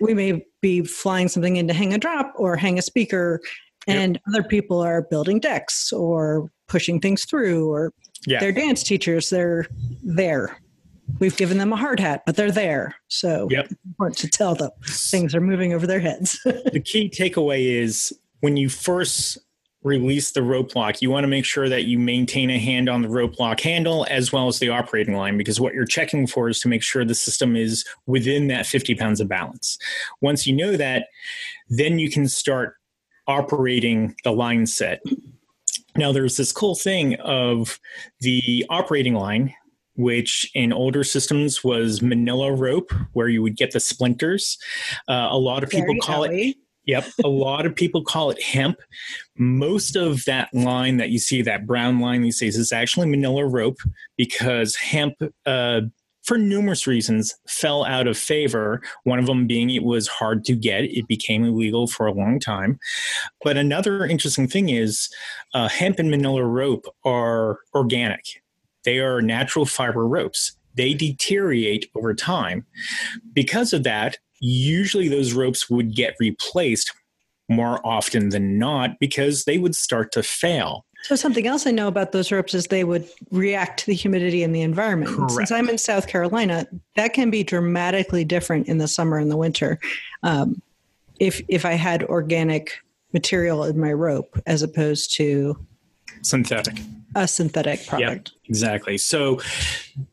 [0.00, 3.40] we may be flying something in to hang a drop or hang a speaker,
[3.88, 4.22] and yep.
[4.28, 7.92] other people are building decks or pushing things through or
[8.26, 8.40] yeah.
[8.40, 9.66] they're dance teachers they're
[10.02, 10.56] there.
[11.18, 12.96] We've given them a hard hat but they're there.
[13.08, 13.66] So yep.
[13.66, 16.40] it's important to tell them things are moving over their heads.
[16.72, 19.36] The key takeaway is when you first
[19.82, 23.02] release the rope lock you want to make sure that you maintain a hand on
[23.02, 26.48] the rope lock handle as well as the operating line because what you're checking for
[26.48, 29.76] is to make sure the system is within that 50 pounds of balance.
[30.22, 31.08] Once you know that
[31.68, 32.76] then you can start
[33.26, 35.02] operating the line set
[35.96, 37.78] now, there's this cool thing of
[38.20, 39.54] the operating line,
[39.94, 44.56] which in older systems was manila rope, where you would get the splinters.
[45.08, 46.56] Uh, a lot of people call it.
[46.84, 47.06] Yep.
[47.24, 48.78] A lot of people call it hemp.
[49.36, 53.46] Most of that line that you see, that brown line these days, is actually manila
[53.46, 53.78] rope
[54.16, 55.14] because hemp
[55.46, 55.82] uh,
[56.22, 58.80] for numerous reasons, fell out of favor.
[59.04, 62.38] One of them being it was hard to get, it became illegal for a long
[62.38, 62.78] time.
[63.42, 65.08] But another interesting thing is
[65.54, 68.42] uh, hemp and manila rope are organic,
[68.84, 70.52] they are natural fiber ropes.
[70.74, 72.64] They deteriorate over time.
[73.34, 76.92] Because of that, usually those ropes would get replaced
[77.48, 80.86] more often than not because they would start to fail.
[81.02, 84.42] So something else I know about those ropes is they would react to the humidity
[84.42, 85.10] in the environment.
[85.10, 85.32] Correct.
[85.32, 89.36] Since I'm in South Carolina, that can be dramatically different in the summer and the
[89.36, 89.80] winter.
[90.22, 90.62] Um,
[91.18, 92.72] if if I had organic
[93.12, 95.56] material in my rope as opposed to
[96.22, 96.78] synthetic
[97.14, 98.32] a synthetic product.
[98.34, 98.98] Yep, exactly.
[98.98, 99.40] So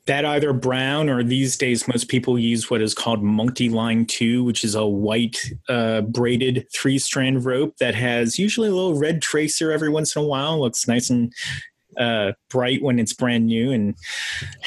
[0.05, 4.43] that either brown or these days most people use what is called multi line two,
[4.43, 9.21] which is a white uh, braided three strand rope that has usually a little red
[9.21, 10.59] tracer every once in a while.
[10.59, 11.33] Looks nice and
[11.97, 13.95] uh, bright when it's brand new, and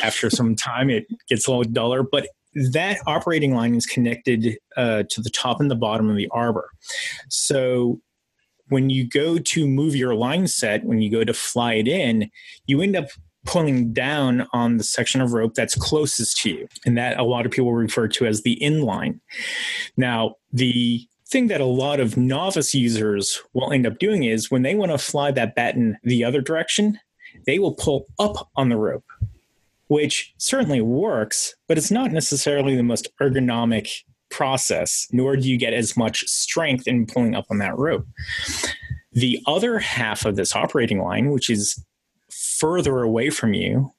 [0.02, 2.02] after some time it gets a little duller.
[2.02, 6.28] But that operating line is connected uh, to the top and the bottom of the
[6.32, 6.68] arbor.
[7.28, 8.00] So
[8.72, 12.30] when you go to move your line set, when you go to fly it in,
[12.66, 13.08] you end up
[13.44, 16.68] pulling down on the section of rope that's closest to you.
[16.86, 19.20] And that a lot of people refer to as the inline.
[19.98, 24.62] Now, the thing that a lot of novice users will end up doing is when
[24.62, 26.98] they want to fly that batten the other direction,
[27.46, 29.04] they will pull up on the rope,
[29.88, 35.72] which certainly works, but it's not necessarily the most ergonomic process, nor do you get
[35.74, 38.06] as much strength in pulling up on that rope.
[39.12, 41.84] The other half of this operating line, which is
[42.30, 43.92] further away from you,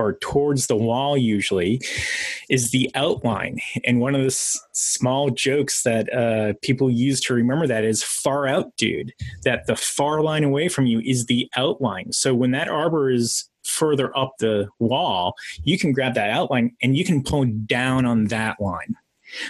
[0.00, 1.80] or towards the wall usually
[2.48, 3.58] is the outline.
[3.84, 8.02] And one of the s- small jokes that uh, people use to remember that is
[8.02, 9.12] far out, dude,
[9.44, 12.12] that the far line away from you is the outline.
[12.12, 16.96] So when that arbor is further up the wall, you can grab that outline and
[16.96, 18.96] you can pull down on that line.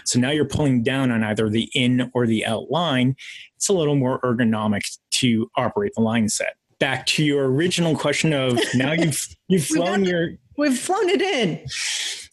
[0.05, 3.17] So now you're pulling down on either the in or the out line.
[3.57, 6.57] It's a little more ergonomic to operate the line set.
[6.79, 11.59] Back to your original question of now you've you've flown your We've flown it in.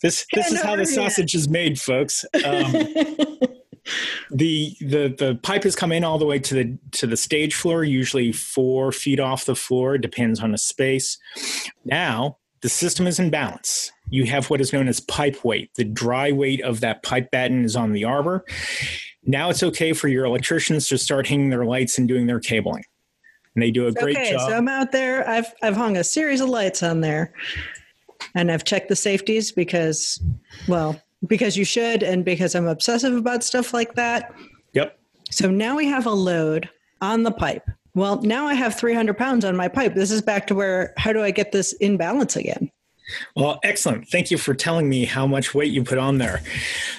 [0.02, 2.26] this this is how the sausage is made, folks.
[2.44, 2.72] Um,
[4.32, 7.56] the the the pipe has come in all the way to the to the stage
[7.56, 9.98] floor, usually four feet off the floor.
[9.98, 11.18] Depends on the space.
[11.86, 12.38] Now
[12.68, 13.94] the system is in balance.
[14.10, 15.74] You have what is known as pipe weight.
[15.76, 18.44] The dry weight of that pipe batten is on the arbor.
[19.24, 22.84] Now it's okay for your electricians to start hanging their lights and doing their cabling.
[23.56, 24.50] And they do a great okay, job.
[24.50, 25.26] so I'm out there.
[25.30, 27.34] I've I've hung a series of lights on there,
[28.36, 30.22] and I've checked the safeties because,
[30.68, 34.36] well, because you should, and because I'm obsessive about stuff like that.
[34.74, 35.00] yep.
[35.32, 37.64] So now we have a load on the pipe.
[37.98, 39.96] Well, now I have 300 pounds on my pipe.
[39.96, 42.70] This is back to where how do I get this in balance again?
[43.36, 44.08] Well, excellent.
[44.08, 46.44] Thank you for telling me how much weight you put on there.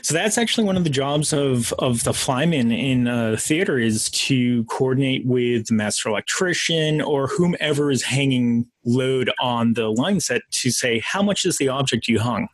[0.03, 4.11] So that's actually one of the jobs of of the flyman in uh, theater is
[4.11, 10.42] to coordinate with the master electrician or whomever is hanging load on the line set
[10.51, 12.49] to say how much is the object you hung.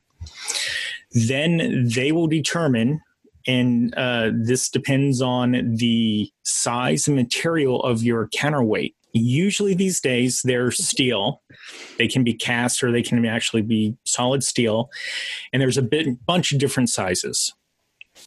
[1.13, 3.01] Then they will determine,
[3.47, 8.95] and uh, this depends on the size and material of your counterweight.
[9.13, 11.43] Usually these days they're steel.
[11.99, 14.91] They can be cast or they can actually be solid steel.
[15.53, 17.53] And there's a bit, bunch of different sizes.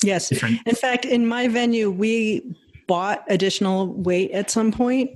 [0.03, 0.29] Yes.
[0.29, 0.59] Different.
[0.65, 2.55] In fact, in my venue, we
[2.87, 5.11] bought additional weight at some point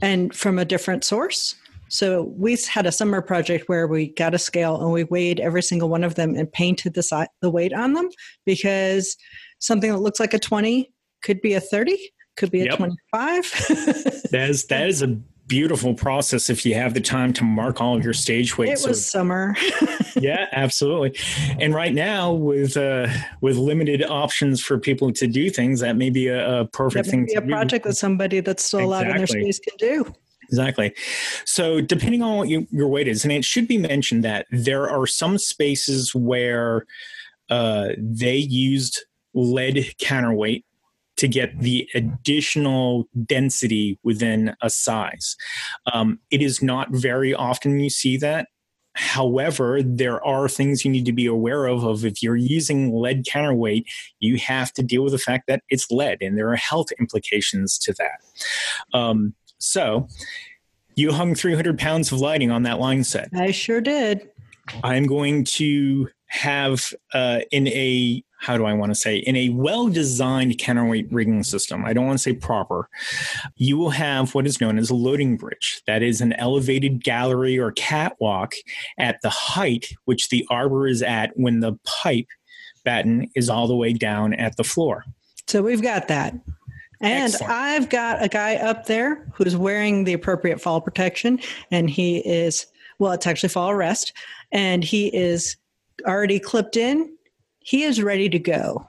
[0.00, 1.56] and from a different source.
[1.92, 5.62] So we had a summer project where we got a scale and we weighed every
[5.62, 8.08] single one of them and painted the si- the weight on them
[8.46, 9.14] because
[9.58, 10.90] something that looks like a 20
[11.22, 11.98] could be a 30,
[12.38, 12.76] could be a Yep.
[12.76, 13.52] 25.
[14.32, 15.08] That is that is a
[15.46, 18.70] beautiful process if you have the time to mark all of your stage weight.
[18.70, 19.54] it was summer.
[20.16, 21.18] yeah, absolutely.
[21.60, 23.08] And right now, with uh,
[23.42, 27.10] with limited options for people to do things, that may be a, a perfect that
[27.10, 27.48] thing be a do.
[27.48, 30.14] project that somebody that's still alive in their space can do.
[30.52, 30.94] Exactly.
[31.46, 34.88] So, depending on what you, your weight is, and it should be mentioned that there
[34.88, 36.84] are some spaces where
[37.48, 40.66] uh, they used lead counterweight
[41.16, 45.36] to get the additional density within a size.
[45.92, 48.48] Um, it is not very often you see that.
[48.94, 51.82] However, there are things you need to be aware of.
[51.82, 53.86] Of if you're using lead counterweight,
[54.20, 57.78] you have to deal with the fact that it's lead, and there are health implications
[57.78, 58.98] to that.
[58.98, 60.08] Um, so,
[60.96, 63.28] you hung 300 pounds of lighting on that line set.
[63.32, 64.28] I sure did.
[64.82, 69.50] I'm going to have uh, in a how do I want to say in a
[69.50, 71.84] well-designed counterweight rigging system.
[71.84, 72.88] I don't want to say proper.
[73.54, 75.80] You will have what is known as a loading bridge.
[75.86, 78.54] That is an elevated gallery or catwalk
[78.98, 82.26] at the height which the arbor is at when the pipe
[82.84, 85.04] batten is all the way down at the floor.
[85.46, 86.34] So we've got that.
[87.02, 87.52] And Excellent.
[87.52, 91.40] I've got a guy up there who's wearing the appropriate fall protection,
[91.72, 92.66] and he is,
[93.00, 94.12] well, it's actually fall arrest,
[94.52, 95.56] and he is
[96.06, 97.16] already clipped in.
[97.58, 98.88] He is ready to go.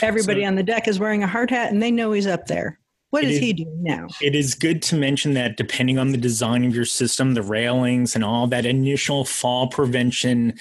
[0.00, 2.46] Everybody So- on the deck is wearing a hard hat, and they know he's up
[2.46, 2.78] there.
[3.10, 4.08] What is is- he doing now?
[4.20, 8.16] It is good to mention that depending on the design of your system, the railings
[8.16, 10.54] and all that initial fall prevention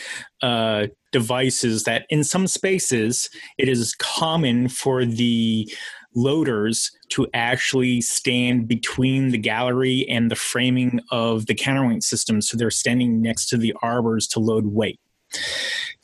[0.44, 5.72] uh, devices, that in some spaces it is common for the
[6.16, 12.42] loaders to actually stand between the gallery and the framing of the counterweight system.
[12.42, 15.00] So they're standing next to the arbors to load weight.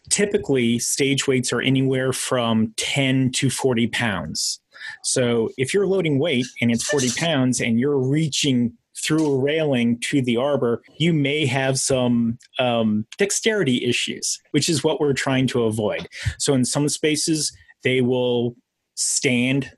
[0.10, 4.60] Typically, stage weights are anywhere from 10 to 40 pounds.
[5.04, 10.00] So if you're loading weight and it's 40 pounds and you're reaching through a railing
[10.00, 15.48] to the arbor, you may have some um, dexterity issues, which is what we're trying
[15.48, 16.08] to avoid.
[16.38, 18.56] So in some spaces, they will
[18.96, 19.72] stand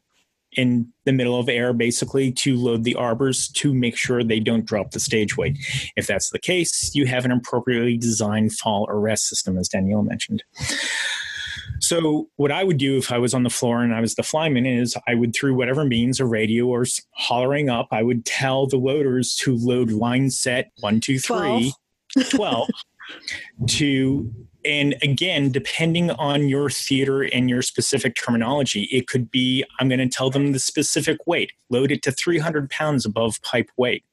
[0.54, 4.66] in the middle of air basically to load the arbors to make sure they don't
[4.66, 5.58] drop the stage weight.
[5.96, 10.44] If that's the case, you have an appropriately designed fall arrest system, as Danielle mentioned.
[11.80, 14.22] So what I would do if I was on the floor and I was the
[14.22, 16.86] flyman is I would through whatever means a radio or
[17.16, 21.74] hollering up, I would tell the loaders to load line set one, two, three,
[22.30, 22.70] 12
[23.68, 24.34] to
[24.66, 30.00] and again depending on your theater and your specific terminology it could be i'm going
[30.00, 34.04] to tell them the specific weight load it to 300 pounds above pipe weight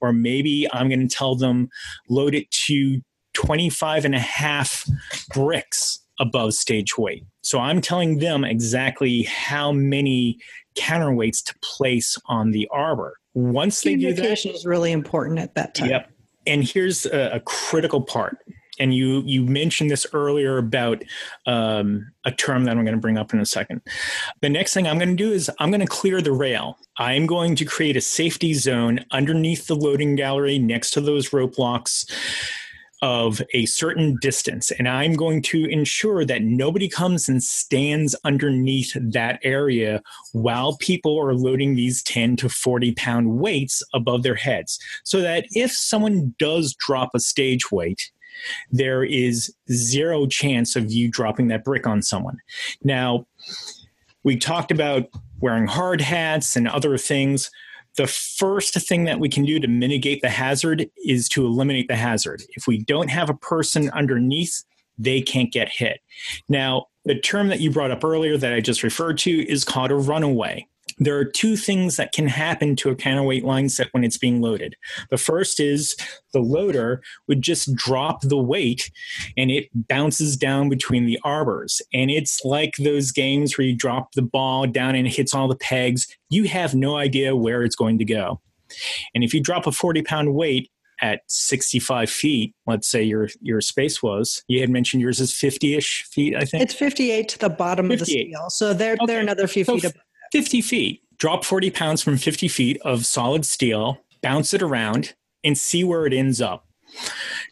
[0.00, 1.68] or maybe i'm going to tell them
[2.08, 3.00] load it to
[3.34, 4.88] 25 and a half
[5.32, 7.24] bricks above stage weight.
[7.42, 10.38] So I'm telling them exactly how many
[10.76, 13.16] counterweights to place on the arbor.
[13.34, 15.90] Once they do that, Communication is really important at that time.
[15.90, 16.10] Yep.
[16.46, 18.38] And here's a, a critical part.
[18.78, 21.02] And you you mentioned this earlier about
[21.46, 23.80] um, a term that I'm going to bring up in a second.
[24.40, 26.78] The next thing I'm going to do is I'm going to clear the rail.
[26.98, 31.58] I'm going to create a safety zone underneath the loading gallery next to those rope
[31.58, 32.06] locks
[33.04, 34.70] of a certain distance.
[34.70, 40.02] And I'm going to ensure that nobody comes and stands underneath that area
[40.32, 44.78] while people are loading these 10 to 40 pound weights above their heads.
[45.04, 48.10] So that if someone does drop a stage weight,
[48.70, 52.38] there is zero chance of you dropping that brick on someone.
[52.82, 53.26] Now,
[54.22, 55.08] we talked about
[55.40, 57.50] wearing hard hats and other things
[57.96, 61.96] the first thing that we can do to mitigate the hazard is to eliminate the
[61.96, 62.42] hazard.
[62.56, 64.64] If we don't have a person underneath,
[64.98, 66.00] they can't get hit.
[66.48, 69.90] Now, the term that you brought up earlier that I just referred to is called
[69.90, 70.66] a runaway
[70.98, 74.40] there are two things that can happen to a counterweight line set when it's being
[74.40, 74.76] loaded.
[75.10, 75.96] The first is
[76.32, 78.90] the loader would just drop the weight
[79.36, 81.80] and it bounces down between the arbors.
[81.92, 85.48] And it's like those games where you drop the ball down and it hits all
[85.48, 86.06] the pegs.
[86.30, 88.40] You have no idea where it's going to go.
[89.14, 90.70] And if you drop a 40 pound weight,
[91.00, 94.42] at 65 feet, let's say your your space was.
[94.48, 96.62] You had mentioned yours is 50-ish feet, I think.
[96.62, 97.94] It's 58 to the bottom 58.
[97.94, 98.50] of the steel.
[98.50, 99.06] So they're okay.
[99.06, 99.92] they're another few so feet
[100.34, 105.14] 50 feet, drop 40 pounds from 50 feet of solid steel, bounce it around,
[105.44, 106.66] and see where it ends up.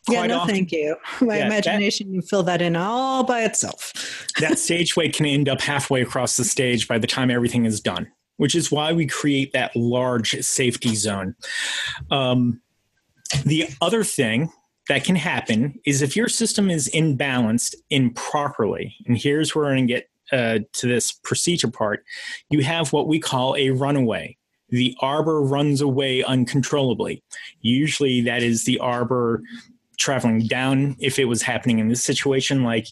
[0.05, 0.97] Quite yeah, no, often, thank you.
[1.21, 3.93] My yeah, imagination that, you fill that in all by itself.
[4.41, 7.81] that stage weight can end up halfway across the stage by the time everything is
[7.81, 11.37] done, which is why we create that large safety zone.
[12.11, 12.61] Um,
[13.47, 14.51] the other thing
[14.89, 19.87] that can happen is if your system is imbalanced improperly, and here's where I'm going
[19.87, 22.05] to get uh, to this procedure part,
[22.51, 24.37] you have what we call a runaway.
[24.71, 27.23] The arbor runs away uncontrollably.
[27.61, 29.43] Usually, that is the arbor
[29.99, 30.97] traveling down.
[30.99, 32.87] If it was happening in this situation, like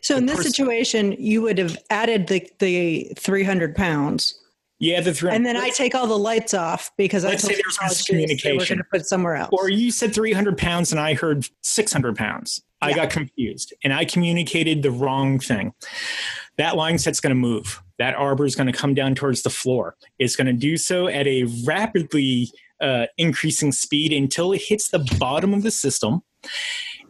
[0.00, 4.38] so, in this situation, you would have added the the three hundred pounds.
[4.80, 5.32] Yeah, the three.
[5.32, 8.58] And then I take all the lights off because let's I say there's miscommunication.
[8.58, 9.50] We're going to put somewhere else.
[9.52, 12.62] Or you said 300 pounds and I heard 600 pounds.
[12.80, 15.72] I got confused and I communicated the wrong thing.
[16.58, 17.82] That line set's going to move.
[17.98, 19.96] That arbor is going to come down towards the floor.
[20.20, 25.00] It's going to do so at a rapidly uh, increasing speed until it hits the
[25.18, 26.22] bottom of the system.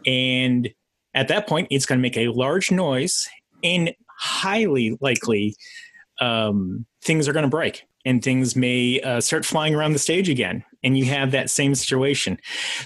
[0.07, 0.71] And
[1.15, 3.29] at that point, it's going to make a large noise
[3.63, 5.55] and highly likely
[6.21, 10.29] um, things are going to break and things may uh, start flying around the stage
[10.29, 12.39] again and you have that same situation.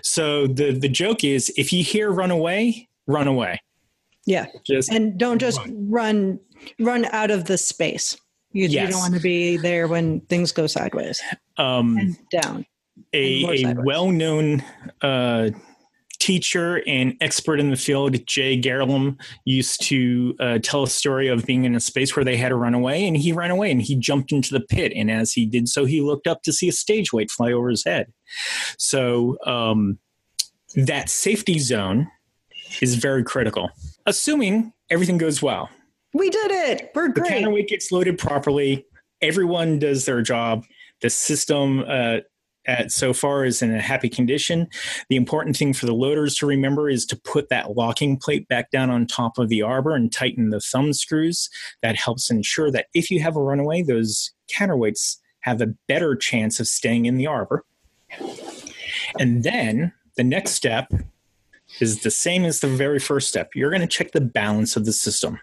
[0.02, 3.60] So the the joke is if you hear run away run away.
[4.24, 4.46] Yeah.
[4.64, 5.90] Just and don't just run.
[5.90, 6.40] run,
[6.78, 8.16] run out of the space.
[8.52, 8.86] You, yes.
[8.86, 11.20] you don't want to be there when things go sideways.
[11.58, 12.66] Um and down.
[13.12, 14.62] a, a well-known
[15.02, 15.50] uh
[16.22, 21.44] teacher and expert in the field, Jay Glerum, used to uh, tell a story of
[21.44, 23.82] being in a space where they had to run away, and he ran away and
[23.82, 24.92] he jumped into the pit.
[24.94, 27.70] And as he did so, he looked up to see a stage weight fly over
[27.70, 28.12] his head.
[28.78, 29.98] So um,
[30.76, 32.06] that safety zone
[32.80, 33.70] is very critical,
[34.06, 35.70] assuming everything goes well.
[36.14, 36.92] We did it.
[36.94, 37.24] We're great.
[37.24, 38.86] The counterweight gets loaded properly.
[39.20, 40.64] Everyone does their job.
[41.00, 42.18] The system uh,
[42.66, 44.68] at so far is in a happy condition.
[45.08, 48.70] The important thing for the loaders to remember is to put that locking plate back
[48.70, 51.48] down on top of the arbor and tighten the thumb screws.
[51.82, 56.60] That helps ensure that if you have a runaway, those counterweights have a better chance
[56.60, 57.64] of staying in the arbor.
[59.18, 60.92] And then the next step
[61.80, 63.50] is the same as the very first step.
[63.54, 65.40] You're going to check the balance of the system.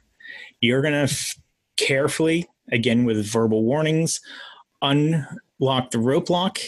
[0.61, 1.35] You're going to f-
[1.75, 4.21] carefully, again with verbal warnings,
[4.81, 6.59] unlock the rope lock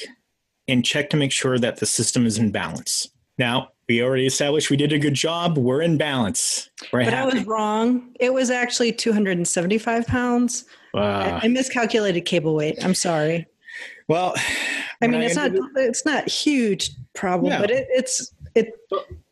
[0.67, 3.09] and check to make sure that the system is in balance.
[3.37, 5.57] Now, we already established we did a good job.
[5.57, 6.69] We're in balance.
[6.93, 7.31] We're but happy.
[7.31, 8.15] I was wrong.
[8.19, 10.65] It was actually 275 pounds.
[10.93, 11.19] Wow.
[11.19, 12.83] I, I miscalculated cable weight.
[12.83, 13.47] I'm sorry.
[14.07, 14.35] Well,
[15.01, 18.73] I mean, it's not the, it's not huge problem, but it, it's it.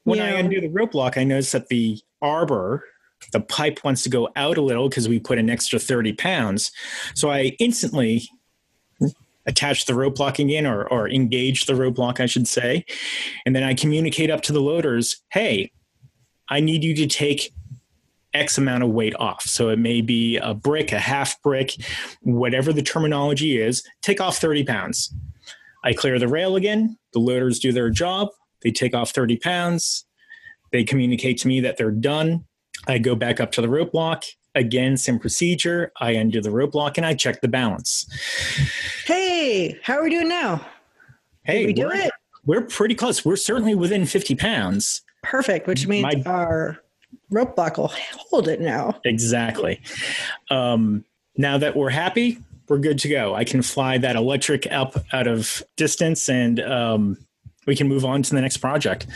[0.03, 2.83] When I undo the rope lock, I noticed that the arbor,
[3.31, 6.71] the pipe wants to go out a little because we put an extra 30 pounds.
[7.13, 8.27] So I instantly
[9.45, 12.85] attach the rope lock again or, or engage the rope lock, I should say.
[13.45, 15.71] And then I communicate up to the loaders, hey,
[16.49, 17.51] I need you to take
[18.33, 19.43] X amount of weight off.
[19.43, 21.73] So it may be a brick, a half brick,
[22.21, 25.13] whatever the terminology is, take off 30 pounds.
[25.83, 26.97] I clear the rail again.
[27.13, 28.29] The loaders do their job.
[28.61, 30.05] They take off 30 pounds.
[30.71, 32.45] They communicate to me that they're done.
[32.87, 34.23] I go back up to the rope lock.
[34.55, 35.91] Again, same procedure.
[35.99, 38.07] I undo the rope lock and I check the balance.
[39.05, 40.65] Hey, how are we doing now?
[41.43, 42.11] Hey, Did we do we're, it?
[42.45, 43.23] we're pretty close.
[43.23, 45.01] We're certainly within 50 pounds.
[45.23, 46.79] Perfect, which means My- our
[47.29, 48.99] rope lock will hold it now.
[49.05, 49.81] Exactly.
[50.49, 51.05] Um,
[51.37, 53.35] now that we're happy, we're good to go.
[53.35, 57.17] I can fly that electric up out of distance and um,
[57.65, 59.07] we can move on to the next project.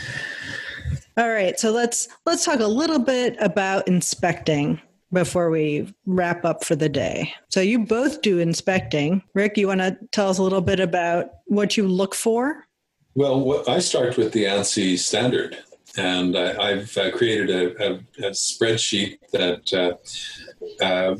[1.16, 4.80] All right, so let's let's talk a little bit about inspecting
[5.14, 7.32] before we wrap up for the day.
[7.48, 9.22] So you both do inspecting.
[9.32, 12.66] Rick, you want to tell us a little bit about what you look for?
[13.14, 15.56] Well, I start with the ANSI standard,
[15.96, 17.94] and I, I've uh, created a, a,
[18.26, 21.16] a spreadsheet that uh, uh,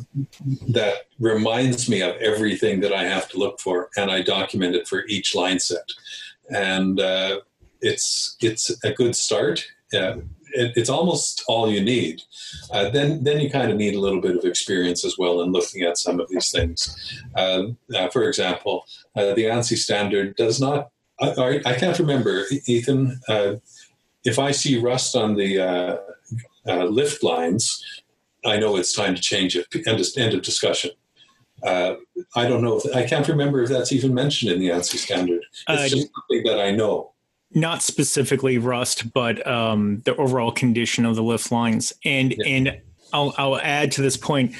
[0.68, 4.88] that reminds me of everything that I have to look for, and I document it
[4.88, 5.88] for each line set.
[6.50, 7.40] And uh,
[7.80, 9.64] it's it's a good start.
[10.54, 12.22] It, it's almost all you need.
[12.72, 15.52] Uh, then then you kind of need a little bit of experience as well in
[15.52, 17.22] looking at some of these things.
[17.36, 18.84] Uh, uh, for example,
[19.16, 20.90] uh, the ANSI standard does not
[21.20, 23.20] I, I, I can't remember, Ethan.
[23.28, 23.54] Uh,
[24.24, 25.96] if I see rust on the uh,
[26.66, 27.84] uh, lift lines,
[28.44, 29.66] I know it's time to change it.
[29.86, 30.90] End of, end of discussion.
[31.62, 31.94] Uh,
[32.36, 35.42] I don't know if I can't remember if that's even mentioned in the ANSI standard.
[35.68, 37.12] It's just something that I know.
[37.54, 41.92] Not specifically rust, but um, the overall condition of the lift lines.
[42.04, 42.46] And Yeah.
[42.46, 42.80] and
[43.12, 44.54] I'll, I'll add to this point.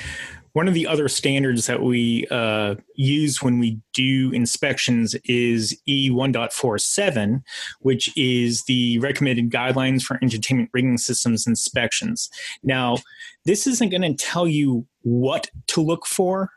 [0.53, 6.09] One of the other standards that we uh, use when we do inspections is E
[6.11, 7.42] E1.47,
[7.80, 12.30] which is the recommended guidelines for entertainment rigging systems inspections.
[12.62, 12.99] Now,
[13.45, 16.51] this isn't going to tell you what to look for.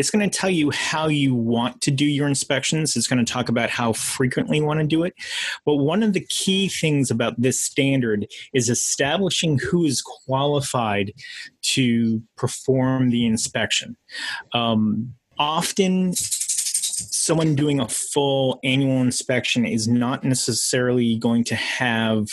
[0.00, 2.96] It's going to tell you how you want to do your inspections.
[2.96, 5.12] It's going to talk about how frequently you want to do it.
[5.66, 11.12] But one of the key things about this standard is establishing who is qualified
[11.74, 13.94] to perform the inspection.
[14.54, 16.14] Um, often,
[17.00, 22.26] someone doing a full annual inspection is not necessarily going to have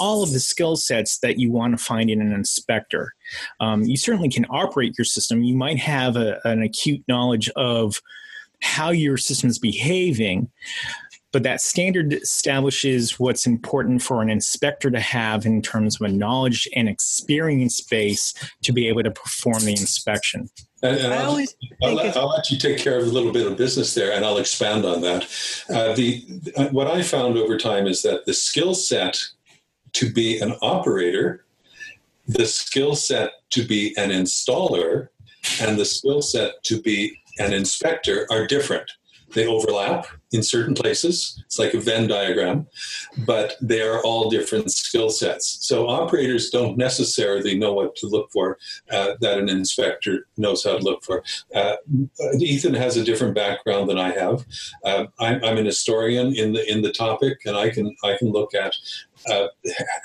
[0.00, 3.14] all of the skill sets that you want to find in an inspector.
[3.60, 5.42] Um, you certainly can operate your system.
[5.42, 8.00] You might have a, an acute knowledge of
[8.62, 10.48] how your system is behaving,
[11.32, 16.12] but that standard establishes what's important for an inspector to have in terms of a
[16.12, 20.50] knowledge and experience base to be able to perform the inspection.
[20.82, 23.32] And, and I I'll, always I'll, let, I'll let you take care of a little
[23.32, 25.22] bit of business there, and I'll expand on that.
[25.70, 26.24] Uh, the
[26.56, 29.18] uh, what I found over time is that the skill set
[29.94, 31.44] to be an operator,
[32.26, 35.08] the skill set to be an installer,
[35.60, 38.90] and the skill set to be an inspector are different.
[39.34, 41.42] They overlap in certain places.
[41.46, 42.66] It's like a Venn diagram,
[43.26, 45.58] but they are all different skill sets.
[45.60, 48.58] So operators don't necessarily know what to look for
[48.90, 51.22] uh, that an inspector knows how to look for.
[51.54, 51.76] Uh,
[52.38, 54.44] Ethan has a different background than I have.
[54.84, 58.30] Uh, I'm, I'm an historian in the in the topic, and I can I can
[58.30, 58.74] look at
[59.30, 59.48] uh,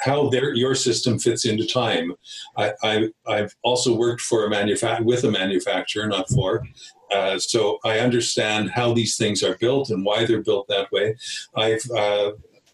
[0.02, 2.14] how their your system fits into time.
[2.58, 6.64] I, I I've also worked for a manufa- with a manufacturer, not for.
[7.14, 11.16] Uh, so I understand how these things are built and why they're built that way.
[11.55, 12.32] I've uh,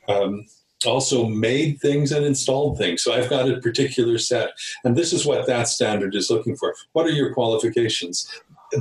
[0.07, 0.45] um,
[0.85, 3.03] also made things and installed things.
[3.03, 4.51] So I've got a particular set,
[4.83, 6.75] and this is what that standard is looking for.
[6.93, 8.29] What are your qualifications?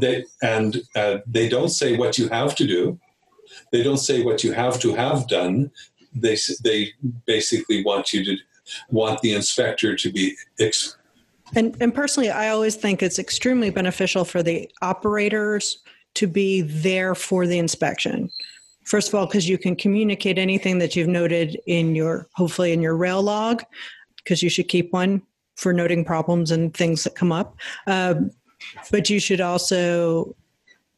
[0.01, 2.99] They and uh, they don't say what you have to do.
[3.73, 5.71] They don't say what you have to have done.
[6.15, 6.93] They they
[7.27, 8.37] basically want you to
[8.91, 10.97] want the inspector to be ex-
[11.55, 15.79] And, and personally, I always think it's extremely beneficial for the operators
[16.15, 18.31] to be there for the inspection.
[18.85, 22.83] First of all, because you can communicate anything that you've noted in your, hopefully in
[22.83, 23.63] your rail log,
[24.17, 25.23] because you should keep one
[25.57, 27.57] for noting problems and things that come up.
[27.87, 28.31] Um,
[28.91, 30.35] but you should also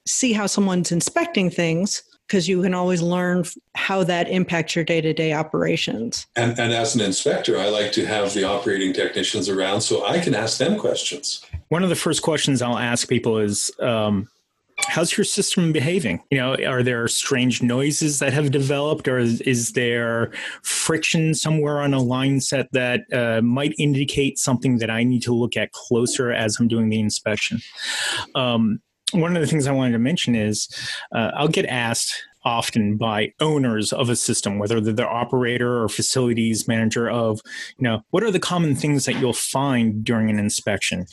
[0.06, 3.44] see how someone's inspecting things because you can always learn
[3.74, 6.26] how that impacts your day-to-day operations.
[6.36, 10.18] And, and as an inspector, I like to have the operating technicians around so I
[10.20, 11.44] can ask them questions.
[11.68, 14.28] One of the first questions I'll ask people is, um,
[14.88, 16.20] how's your system behaving?
[16.30, 21.80] You know, are there strange noises that have developed, or is, is there friction somewhere
[21.80, 25.72] on a line set that uh, might indicate something that I need to look at
[25.72, 27.60] closer as I'm doing the inspection?
[28.34, 28.80] Um,
[29.14, 30.68] one of the things I wanted to mention is
[31.12, 35.88] uh, I'll get asked often by owners of a system, whether they're the operator or
[35.88, 37.40] facilities manager, of
[37.78, 41.06] you know what are the common things that you'll find during an inspection,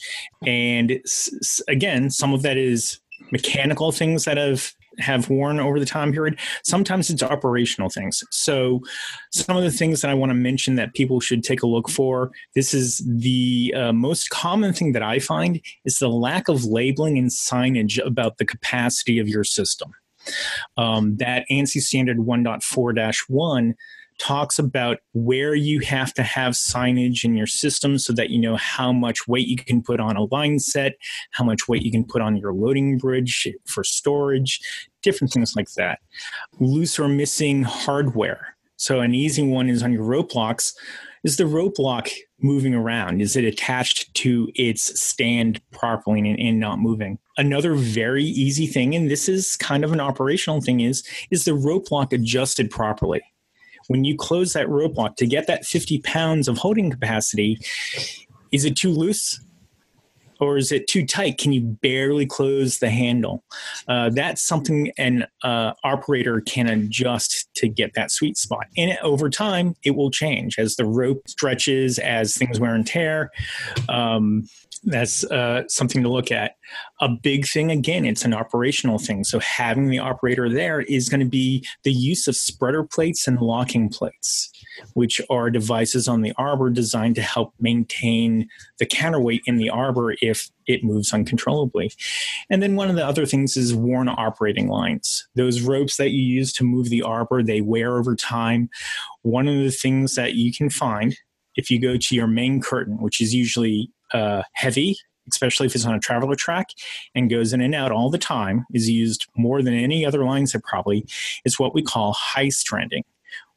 [0.45, 0.99] and
[1.67, 2.99] again, some of that is
[3.31, 6.39] mechanical things that have have worn over the time period.
[6.63, 8.23] Sometimes it's operational things.
[8.31, 8.81] So,
[9.31, 11.89] some of the things that I want to mention that people should take a look
[11.89, 16.65] for this is the uh, most common thing that I find is the lack of
[16.65, 19.93] labeling and signage about the capacity of your system.
[20.77, 23.75] Um, that ANSI standard 1.4 1
[24.21, 28.55] talks about where you have to have signage in your system so that you know
[28.55, 30.93] how much weight you can put on a line set,
[31.31, 34.59] how much weight you can put on your loading bridge for storage,
[35.01, 35.99] different things like that.
[36.59, 38.55] Loose or missing hardware.
[38.75, 40.75] So, an easy one is on your rope locks.
[41.23, 42.09] Is the rope lock
[42.39, 43.21] moving around?
[43.21, 47.17] Is it attached to its stand properly and, and, not moving?
[47.37, 51.55] Another very easy thing, and this is kind of an operational thing, is is the
[51.55, 53.21] rope lock adjusted properly?
[53.91, 57.59] When you close that rope lock to get that 50 pounds of holding capacity,
[58.51, 59.43] is it too loose?
[60.39, 61.37] Or is it too tight?
[61.37, 63.43] Can you barely close the handle?
[63.87, 68.65] Uh, that's something an uh, operator can adjust to get that sweet spot.
[68.75, 73.29] And over time, it will change as the rope stretches, as things wear and tear.
[73.87, 74.47] Um,
[74.83, 76.55] that's uh, something to look at.
[77.01, 79.23] A big thing, again, it's an operational thing.
[79.23, 83.39] So having the operator there is going to be the use of spreader plates and
[83.39, 84.51] locking plates,
[84.93, 88.47] which are devices on the arbor designed to help maintain
[88.79, 91.91] the counterweight in the arbor if it moves uncontrollably.
[92.49, 95.27] And then one of the other things is worn operating lines.
[95.35, 98.69] Those ropes that you use to move the arbor, they wear over time.
[99.21, 101.15] One of the things that you can find
[101.55, 104.97] if you go to your main curtain, which is usually uh, heavy,
[105.29, 106.69] especially if it's on a traveler track
[107.15, 110.47] and goes in and out all the time, is used more than any other line
[110.47, 111.05] set probably,
[111.45, 113.03] is what we call high stranding,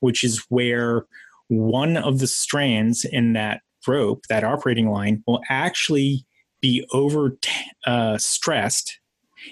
[0.01, 1.07] which is where
[1.49, 6.25] one of the strands in that rope, that operating line, will actually
[6.61, 7.37] be over
[7.87, 8.99] uh, stressed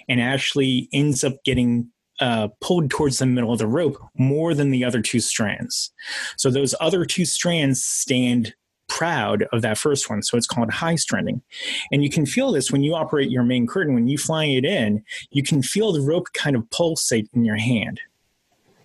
[0.08, 1.90] and actually ends up getting
[2.20, 5.92] uh, pulled towards the middle of the rope more than the other two strands.
[6.36, 8.54] So those other two strands stand
[8.98, 10.22] proud of that first one.
[10.22, 11.40] So it's called high stranding.
[11.90, 13.94] And you can feel this when you operate your main curtain.
[13.94, 17.56] When you fly it in, you can feel the rope kind of pulsate in your
[17.56, 18.00] hand.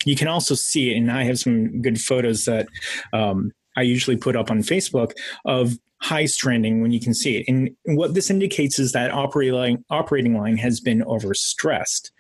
[0.06, 2.68] You can also see it, and I have some good photos that
[3.12, 5.12] um, I usually put up on Facebook
[5.44, 7.46] of high stranding when you can see it.
[7.50, 12.12] And what this indicates is that operating line, operating line has been overstressed.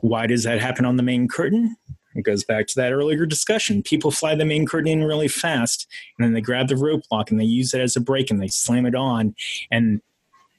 [0.00, 1.76] Why does that happen on the main curtain?
[2.14, 3.82] It goes back to that earlier discussion.
[3.82, 5.86] People fly the main curtain in really fast,
[6.18, 8.40] and then they grab the rope lock and they use it as a brake and
[8.40, 9.34] they slam it on,
[9.70, 10.00] and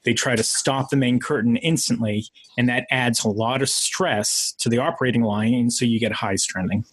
[0.04, 2.24] they try to stop the main curtain instantly,
[2.58, 6.12] and that adds a lot of stress to the operating line, and so you get
[6.12, 6.84] high stranding.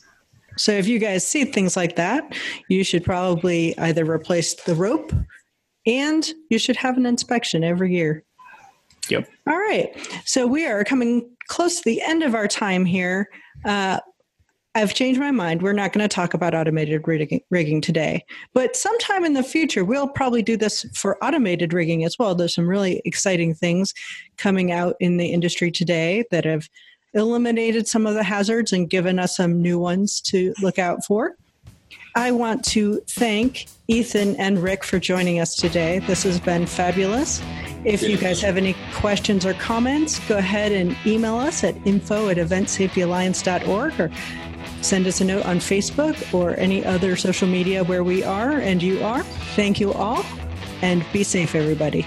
[0.58, 2.36] So if you guys see things like that,
[2.68, 5.14] you should probably either replace the rope
[5.86, 8.24] and you should have an inspection every year.
[9.10, 9.30] Yep.
[9.48, 9.90] All right.
[10.26, 13.30] So we are coming close to the end of our time here.
[13.66, 14.00] Uh,
[14.74, 15.62] I've changed my mind.
[15.62, 20.08] We're not going to talk about automated rigging, today, but sometime in the future, we'll
[20.08, 22.36] probably do this for automated rigging as well.
[22.36, 23.94] There's some really exciting things
[24.38, 26.70] coming out in the industry today that have
[27.14, 31.36] eliminated some of the hazards and given us some new ones to look out for.
[32.16, 36.00] I want to thank Ethan and Rick for joining us today.
[36.00, 37.42] This has been fabulous.
[37.84, 42.30] If you guys have any questions or comments, go ahead and email us at info
[42.30, 44.12] at eventsafetyalliance.org or
[44.82, 48.82] Send us a note on Facebook or any other social media where we are and
[48.82, 49.24] you are.
[49.56, 50.24] Thank you all
[50.82, 52.06] and be safe, everybody.